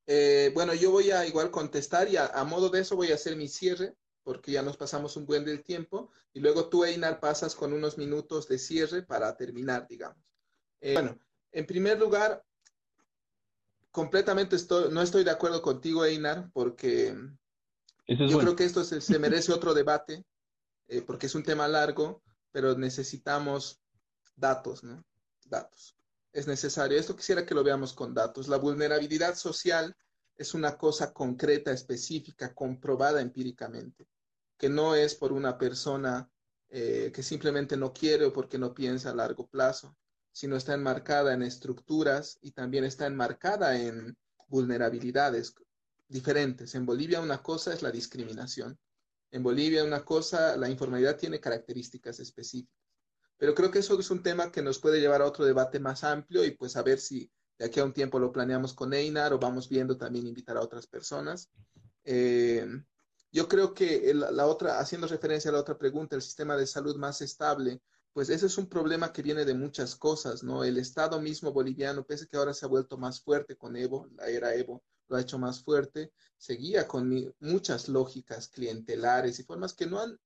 [0.06, 3.34] Eh, bueno, yo voy a igual contestar y a, modo de eso voy a hacer
[3.34, 3.94] mi cierre,
[4.24, 7.98] porque ya nos pasamos un buen del tiempo, y luego tú, Einar, pasas con unos
[7.98, 10.24] minutos de cierre para terminar, digamos.
[10.80, 11.18] Eh, bueno,
[11.52, 12.42] en primer lugar,
[13.90, 17.14] completamente estoy, no estoy de acuerdo contigo, Einar, porque
[18.08, 20.24] yo creo que esto se, merece otro debate,
[20.88, 23.80] eh, porque es un tema largo, pero necesitamos
[24.36, 25.04] datos, ¿no?
[25.44, 25.96] Datos.
[26.32, 26.98] Es necesario.
[26.98, 28.48] Esto quisiera que lo veamos con datos.
[28.48, 29.96] La vulnerabilidad social
[30.36, 34.08] es una cosa concreta, específica, comprobada empíricamente,
[34.56, 36.30] que no es por una persona
[36.68, 39.96] eh, que simplemente no quiere o porque no piensa a largo plazo,
[40.32, 44.16] sino está enmarcada en estructuras y también está enmarcada en
[44.48, 45.54] vulnerabilidades
[46.08, 46.74] diferentes.
[46.74, 48.78] En Bolivia una cosa es la discriminación.
[49.30, 52.74] En Bolivia una cosa, la informalidad tiene características específicas.
[53.36, 56.04] Pero creo que eso es un tema que nos puede llevar a otro debate más
[56.04, 59.32] amplio y pues a ver si de aquí a un tiempo lo planeamos con Einar
[59.32, 61.50] o vamos viendo también invitar a otras personas.
[62.04, 62.66] Eh,
[63.34, 66.96] yo creo que la otra, haciendo referencia a la otra pregunta, el sistema de salud
[66.96, 67.82] más estable,
[68.12, 70.62] pues ese es un problema que viene de muchas cosas, ¿no?
[70.62, 74.06] El Estado mismo boliviano, pese a que ahora se ha vuelto más fuerte con Evo,
[74.14, 79.74] la era Evo lo ha hecho más fuerte, seguía con muchas lógicas clientelares y formas
[79.74, 80.16] que no han,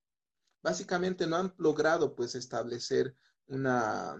[0.62, 3.16] básicamente no han logrado pues establecer
[3.46, 4.18] una,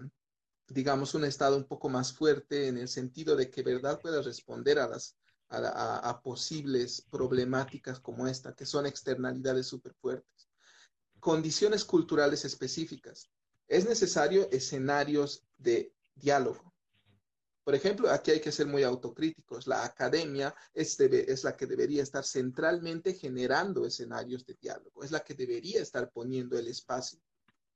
[0.67, 4.79] digamos, un Estado un poco más fuerte en el sentido de que verdad pueda responder
[4.79, 5.15] a las
[5.49, 10.49] a, posibles problemáticas como esta, que son externalidades súper fuertes.
[11.19, 13.29] Condiciones culturales específicas.
[13.67, 16.73] Es necesario escenarios de diálogo.
[17.63, 19.67] Por ejemplo, aquí hay que ser muy autocríticos.
[19.67, 25.19] La academia es, es, la que debería estar centralmente generando escenarios de diálogo, es la
[25.19, 27.19] que debería estar poniendo el espacio.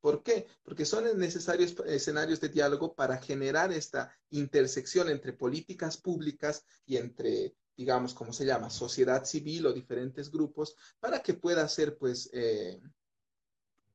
[0.01, 0.47] ¿Por qué?
[0.63, 7.55] Porque son necesarios escenarios de diálogo para generar esta intersección entre políticas públicas y entre,
[7.75, 8.69] digamos, ¿cómo se llama?
[8.69, 12.81] Sociedad civil o diferentes grupos, para que pueda ser, pues, eh,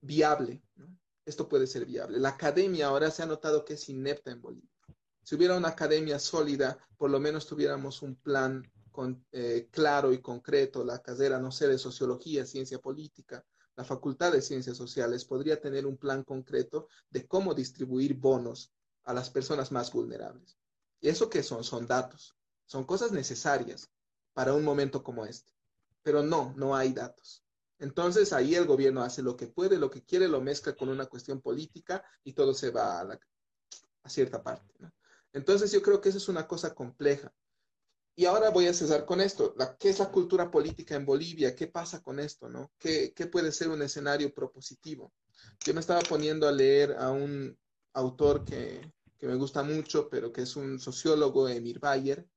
[0.00, 0.62] viable.
[1.24, 2.18] Esto puede ser viable.
[2.18, 4.70] La academia ahora se ha notado que es inepta en Bolivia
[5.28, 8.62] si hubiera una academia sólida, por lo menos tuviéramos un plan
[9.30, 13.44] eh, claro y concreto, la carrera, no sé, de sociología, ciencia política,
[13.76, 18.72] la facultad de ciencias sociales podría tener un plan concreto de cómo distribuir bonos
[19.04, 20.56] a las personas más vulnerables.
[20.98, 21.62] ¿Y eso qué son?
[21.62, 22.34] Son datos,
[22.68, 23.90] son cosas necesarias
[24.34, 25.52] para un momento como este.
[26.02, 27.42] Pero no, no hay datos.
[27.80, 31.06] Entonces ahí el gobierno hace lo que puede, lo que quiere, lo mezcla con una
[31.06, 34.74] cuestión política y todo se va a, cierta parte.
[35.32, 37.32] Entonces yo creo que eso es una cosa compleja.
[38.14, 39.54] Y ahora voy a cesar con esto.
[39.78, 41.54] ¿Qué es la cultura política en Bolivia?
[41.54, 42.48] ¿Qué pasa con esto?
[42.48, 42.72] ¿no?
[42.78, 45.12] ¿Qué, puede ser un escenario propositivo?
[45.64, 47.56] Yo me estaba poniendo a leer a un
[47.92, 52.28] autor que, me gusta mucho, pero que es un sociólogo, Emir Bayer,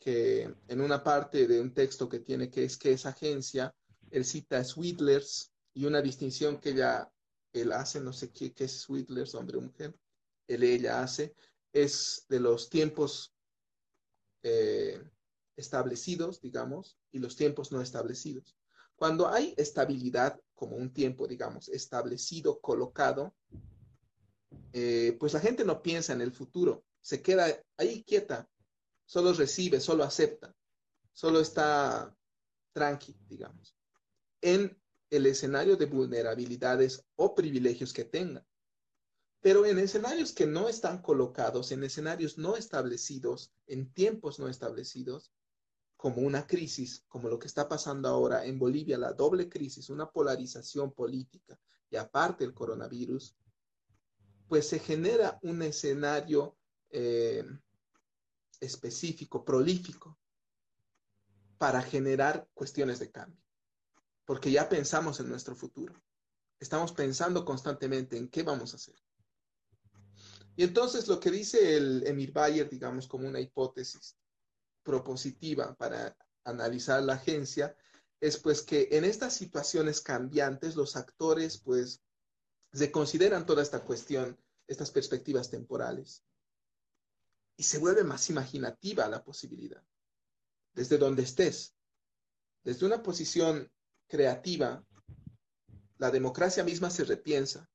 [0.00, 3.72] que en una parte de un texto que tiene que es que es agencia,
[4.10, 7.12] él cita a Sweetlers y una distinción que ella,
[7.52, 9.94] él hace, no sé qué, es Sweetlers, hombre o mujer,
[10.48, 11.34] él ella hace,
[11.72, 13.34] es de los tiempos
[14.42, 15.00] eh,
[15.54, 18.56] establecidos, digamos, y los tiempos no establecidos.
[18.96, 23.34] Cuando hay estabilidad, como un tiempo, digamos, establecido, colocado,
[24.72, 27.46] eh, pues la gente no piensa en el futuro, se queda
[27.76, 28.48] ahí quieta,
[29.10, 30.54] solo recibe, solo acepta,
[31.12, 32.16] solo está
[32.72, 33.76] tranqui, digamos,
[34.40, 34.80] en
[35.10, 38.46] el escenario de vulnerabilidades o privilegios que tenga.
[39.40, 45.32] Pero en escenarios que no están colocados, en escenarios no establecidos, en tiempos no establecidos,
[45.96, 50.08] como una crisis, como lo que está pasando ahora en Bolivia, la doble crisis, una
[50.08, 51.58] polarización política
[51.90, 53.34] y aparte el coronavirus,
[54.46, 56.56] pues se genera un escenario
[56.90, 57.44] eh,
[58.60, 60.18] específico, prolífico,
[61.58, 63.42] para generar cuestiones de cambio,
[64.24, 66.00] porque ya pensamos en nuestro futuro.
[66.58, 68.96] Estamos pensando constantemente en qué vamos a hacer.
[70.56, 74.16] Y entonces lo que dice el Emir Bayer, digamos, como una hipótesis
[74.82, 77.76] propositiva para analizar la agencia,
[78.20, 82.02] es pues que en estas situaciones cambiantes los actores pues
[82.72, 86.24] se consideran toda esta cuestión, estas perspectivas temporales.
[87.60, 89.84] Y se vuelve más imaginativa la posibilidad.
[90.72, 91.74] Desde donde estés,
[92.64, 93.70] desde una posición
[94.08, 94.82] creativa,
[95.98, 97.68] la democracia misma se repiensa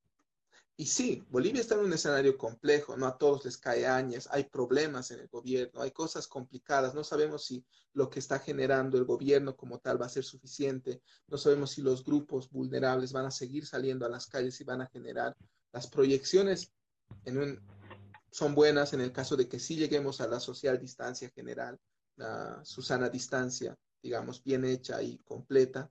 [0.76, 4.46] y sí, Bolivia está en un escenario complejo, no a todos les cae años, hay
[4.46, 7.64] problemas en el gobierno, hay cosas complicadas, no sabemos si
[7.94, 11.84] lo que está generando el gobierno como tal va a ser suficiente, no sabemos si
[11.84, 15.38] los grupos vulnerables van a seguir saliendo a las calles y van a generar.
[15.72, 16.74] Las proyecciones
[17.24, 17.75] en un,
[18.36, 21.80] son buenas en el caso de que sí lleguemos a la social distancia general,
[22.64, 25.90] su sana distancia, digamos, bien hecha y completa,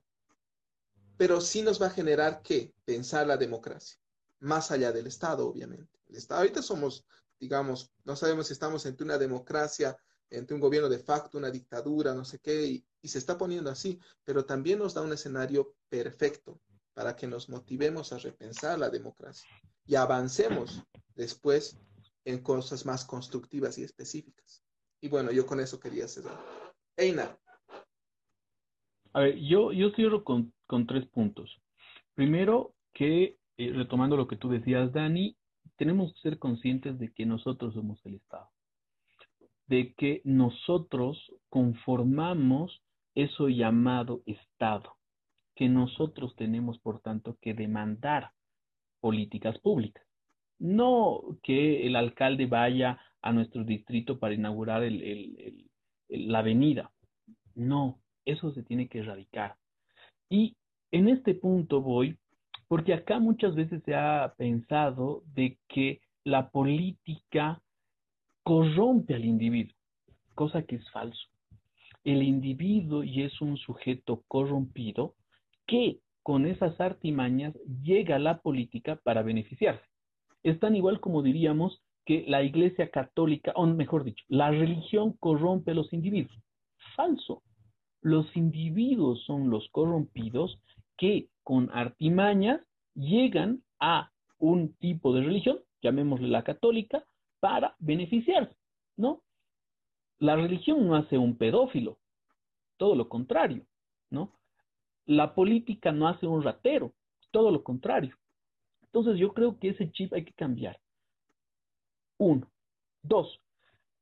[1.17, 3.97] pero sí nos va a generar que pensar la democracia,
[4.41, 5.99] más allá del Estado, obviamente.
[6.07, 7.07] El Estado, ahorita somos,
[7.39, 9.97] digamos, no sabemos si estamos entre una democracia,
[10.29, 13.99] entre un gobierno de facto, una dictadura, no sé qué, y se está poniendo así,
[14.23, 16.61] pero también nos da un escenario perfecto
[16.93, 19.49] para que nos motivemos a repensar la democracia
[19.87, 20.83] y avancemos
[21.15, 21.77] después
[22.25, 24.63] en cosas más constructivas y específicas.
[25.01, 26.37] Y bueno, yo con eso quería cerrar.
[26.97, 27.39] Einar.
[29.13, 31.61] A ver, yo, yo cierro con, con tres puntos.
[32.15, 35.37] Primero, que eh, retomando lo que tú decías, Dani,
[35.77, 38.49] tenemos que ser conscientes de que nosotros somos el Estado,
[39.67, 41.17] de que nosotros
[41.49, 42.81] conformamos
[43.13, 44.97] eso llamado Estado,
[45.55, 48.31] que nosotros tenemos, por tanto, que demandar
[48.99, 50.04] políticas públicas.
[50.59, 54.83] No que el alcalde vaya a nuestro distrito para inaugurar
[56.09, 56.91] la avenida.
[57.55, 59.55] No, eso se tiene que erradicar.
[60.29, 60.55] Y
[60.91, 62.17] en este punto voy,
[62.67, 67.61] porque acá muchas veces se ha pensado de que la política
[68.43, 69.75] corrompe al individuo,
[70.33, 71.27] cosa que es falso.
[72.03, 75.15] El individuo y es un sujeto corrompido
[75.65, 79.85] que con esas artimañas llega a la política para beneficiarse.
[80.45, 85.71] Es tan igual como diríamos que la Iglesia Católica, o mejor dicho, la religión corrompe
[85.71, 86.37] a los individuos.
[86.95, 87.41] Falso.
[88.01, 90.61] Los individuos son los corrompidos
[90.97, 92.61] que con artimañas
[92.93, 97.03] llegan a un tipo de religión, llamémosle la católica,
[97.39, 98.55] para beneficiarse,
[98.97, 99.23] ¿no?
[100.19, 101.97] La religión no hace un pedófilo,
[102.77, 103.65] todo lo contrario,
[104.11, 104.31] ¿no?
[105.07, 106.93] La política no hace un ratero,
[107.31, 108.15] todo lo contrario.
[108.95, 110.79] Entonces yo creo que ese chip hay que cambiar.
[112.17, 112.47] Uno.
[113.03, 113.41] Dos.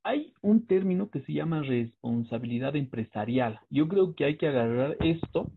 [0.03, 3.59] Hay un término que se llama responsabilidad empresarial.
[3.71, 5.49] Yo creo que hay que agarrar esto,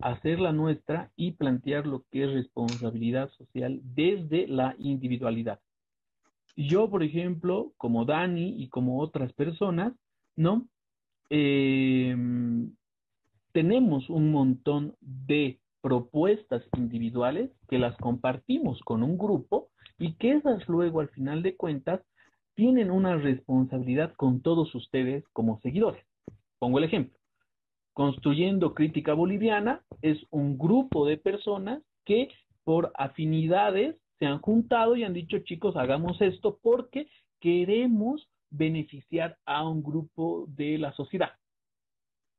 [0.00, 5.60] hacerla nuestra y plantear lo que es responsabilidad social desde la individualidad.
[6.56, 9.92] Yo, por ejemplo, como Dani y como otras personas,
[10.34, 10.66] ¿no?
[11.30, 12.16] Eh,
[13.52, 20.68] tenemos un montón de propuestas individuales que las compartimos con un grupo y que esas
[20.68, 22.00] luego al final de cuentas
[22.54, 26.04] tienen una responsabilidad con todos ustedes como seguidores.
[26.58, 27.18] Pongo el ejemplo.
[27.94, 32.28] Construyendo Crítica Boliviana es un grupo de personas que
[32.64, 37.08] por afinidades se han juntado y han dicho, chicos, hagamos esto porque
[37.40, 41.32] queremos beneficiar a un grupo de la sociedad.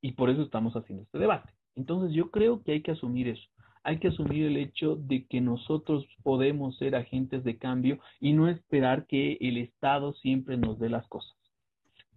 [0.02, 1.52] Y por eso estamos haciendo este debate.
[1.76, 3.48] Entonces yo creo que hay que asumir eso.
[3.84, 8.48] Hay que asumir el hecho de que nosotros podemos ser agentes de cambio y no
[8.48, 11.36] esperar que el Estado siempre nos dé las cosas.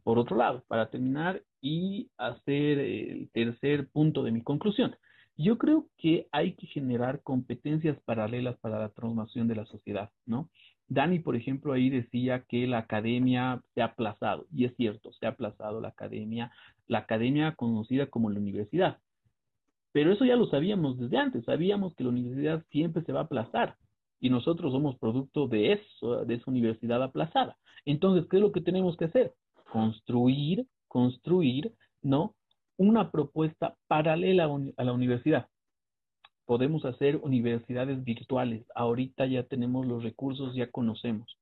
[0.02, 4.94] Por otro lado, para terminar y hacer el tercer punto de mi conclusión,
[5.36, 10.50] yo creo que hay que generar competencias paralelas para la transformación de la sociedad, ¿no?
[10.86, 15.26] Dani, por ejemplo, ahí decía que la academia se ha aplazado, y es cierto, se
[15.26, 16.52] ha aplazado la academia,
[16.86, 18.98] la academia conocida como la universidad.
[19.94, 23.22] Pero eso ya lo sabíamos desde antes, sabíamos que la universidad siempre se va a
[23.22, 23.76] aplazar
[24.18, 27.56] y nosotros somos producto de eso, de esa universidad aplazada.
[27.84, 29.34] Entonces, ¿qué es lo que tenemos que hacer?
[29.70, 31.72] Construir, construir,
[32.02, 32.34] ¿no?
[32.76, 35.46] Una propuesta paralela a la universidad.
[36.44, 38.66] Podemos hacer universidades virtuales.
[38.74, 41.38] Ahorita ya tenemos los recursos, ya conocemos.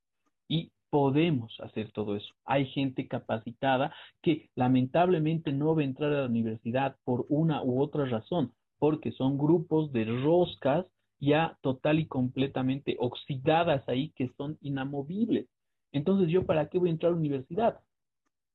[0.47, 2.35] Y podemos hacer todo eso.
[2.45, 7.81] Hay gente capacitada que lamentablemente no va a entrar a la universidad por una u
[7.81, 10.85] otra razón, porque son grupos de roscas
[11.19, 15.49] ya total y completamente oxidadas ahí que son inamovibles.
[15.93, 17.81] Entonces, ¿yo para qué voy a entrar a la universidad?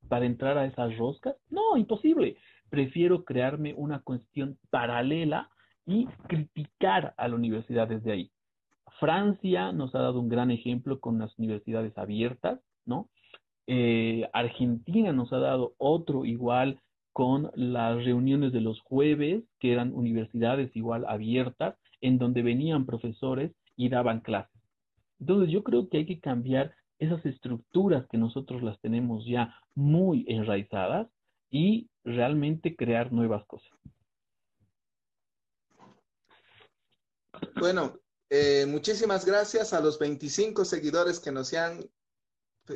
[0.07, 1.35] ¿Para entrar a esas roscas?
[1.49, 2.38] No, imposible.
[2.69, 5.49] Prefiero crearme una cuestión paralela
[5.88, 8.31] y criticar a la universidad desde ahí.
[8.99, 13.10] Francia nos ha dado un gran ejemplo con las universidades abiertas, ¿no?
[13.68, 16.80] Eh, Argentina nos ha dado otro igual
[17.11, 23.52] con las reuniones de los jueves, que eran universidades igual abiertas, en donde venían profesores
[23.76, 24.61] y daban clases.
[25.19, 30.26] Entonces yo creo que hay que cambiar esas estructuras que nosotros las tenemos ya muy
[30.28, 31.07] enraizadas
[31.49, 33.72] y realmente crear nuevas cosas.
[37.60, 37.94] Bueno,
[38.30, 41.90] eh, muchísimas gracias a los 25 seguidores que nos han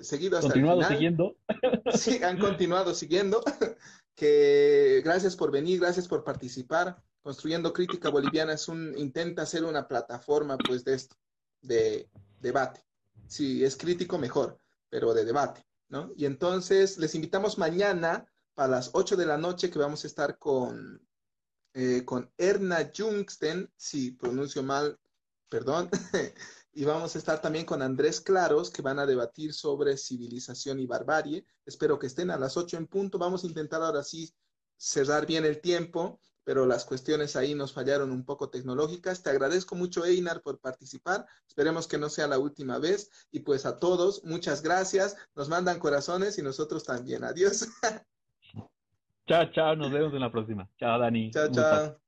[0.01, 0.97] seguido hasta continuado el final.
[0.97, 1.37] siguiendo.
[1.97, 3.43] Sí, han continuado siguiendo.
[4.13, 7.01] Que gracias por venir, gracias por participar.
[7.23, 11.15] Construyendo Crítica Boliviana es un intenta ser una plataforma pues de esto,
[11.61, 12.09] de
[12.39, 12.83] debate.
[13.27, 14.59] Si es crítico mejor,
[14.89, 16.11] pero de debate, ¿no?
[16.17, 20.37] Y entonces les invitamos mañana para las 8 de la noche que vamos a estar
[20.37, 21.01] con,
[21.73, 24.99] eh, con Erna Jungsten, si pronuncio mal,
[25.51, 25.89] perdón.
[26.73, 30.87] y vamos a estar también con Andrés Claros, que van a debatir sobre civilización y
[30.87, 31.45] barbarie.
[31.65, 33.19] Espero que estén a las 8 en punto.
[33.19, 34.33] Vamos a intentar ahora sí
[34.77, 39.21] cerrar bien el tiempo, pero las cuestiones ahí nos fallaron un poco tecnológicas.
[39.21, 41.27] Te agradezco mucho, Einar, por participar.
[41.47, 43.11] Esperemos que no sea la última vez.
[43.29, 45.17] Y pues a todos, muchas gracias.
[45.35, 47.23] Nos mandan corazones y nosotros también.
[47.25, 47.67] Adiós.
[49.27, 49.75] Chao, chao.
[49.75, 50.67] Nos vemos en la próxima.
[50.77, 51.31] Chao, Dani.
[51.31, 52.00] Chao, chao.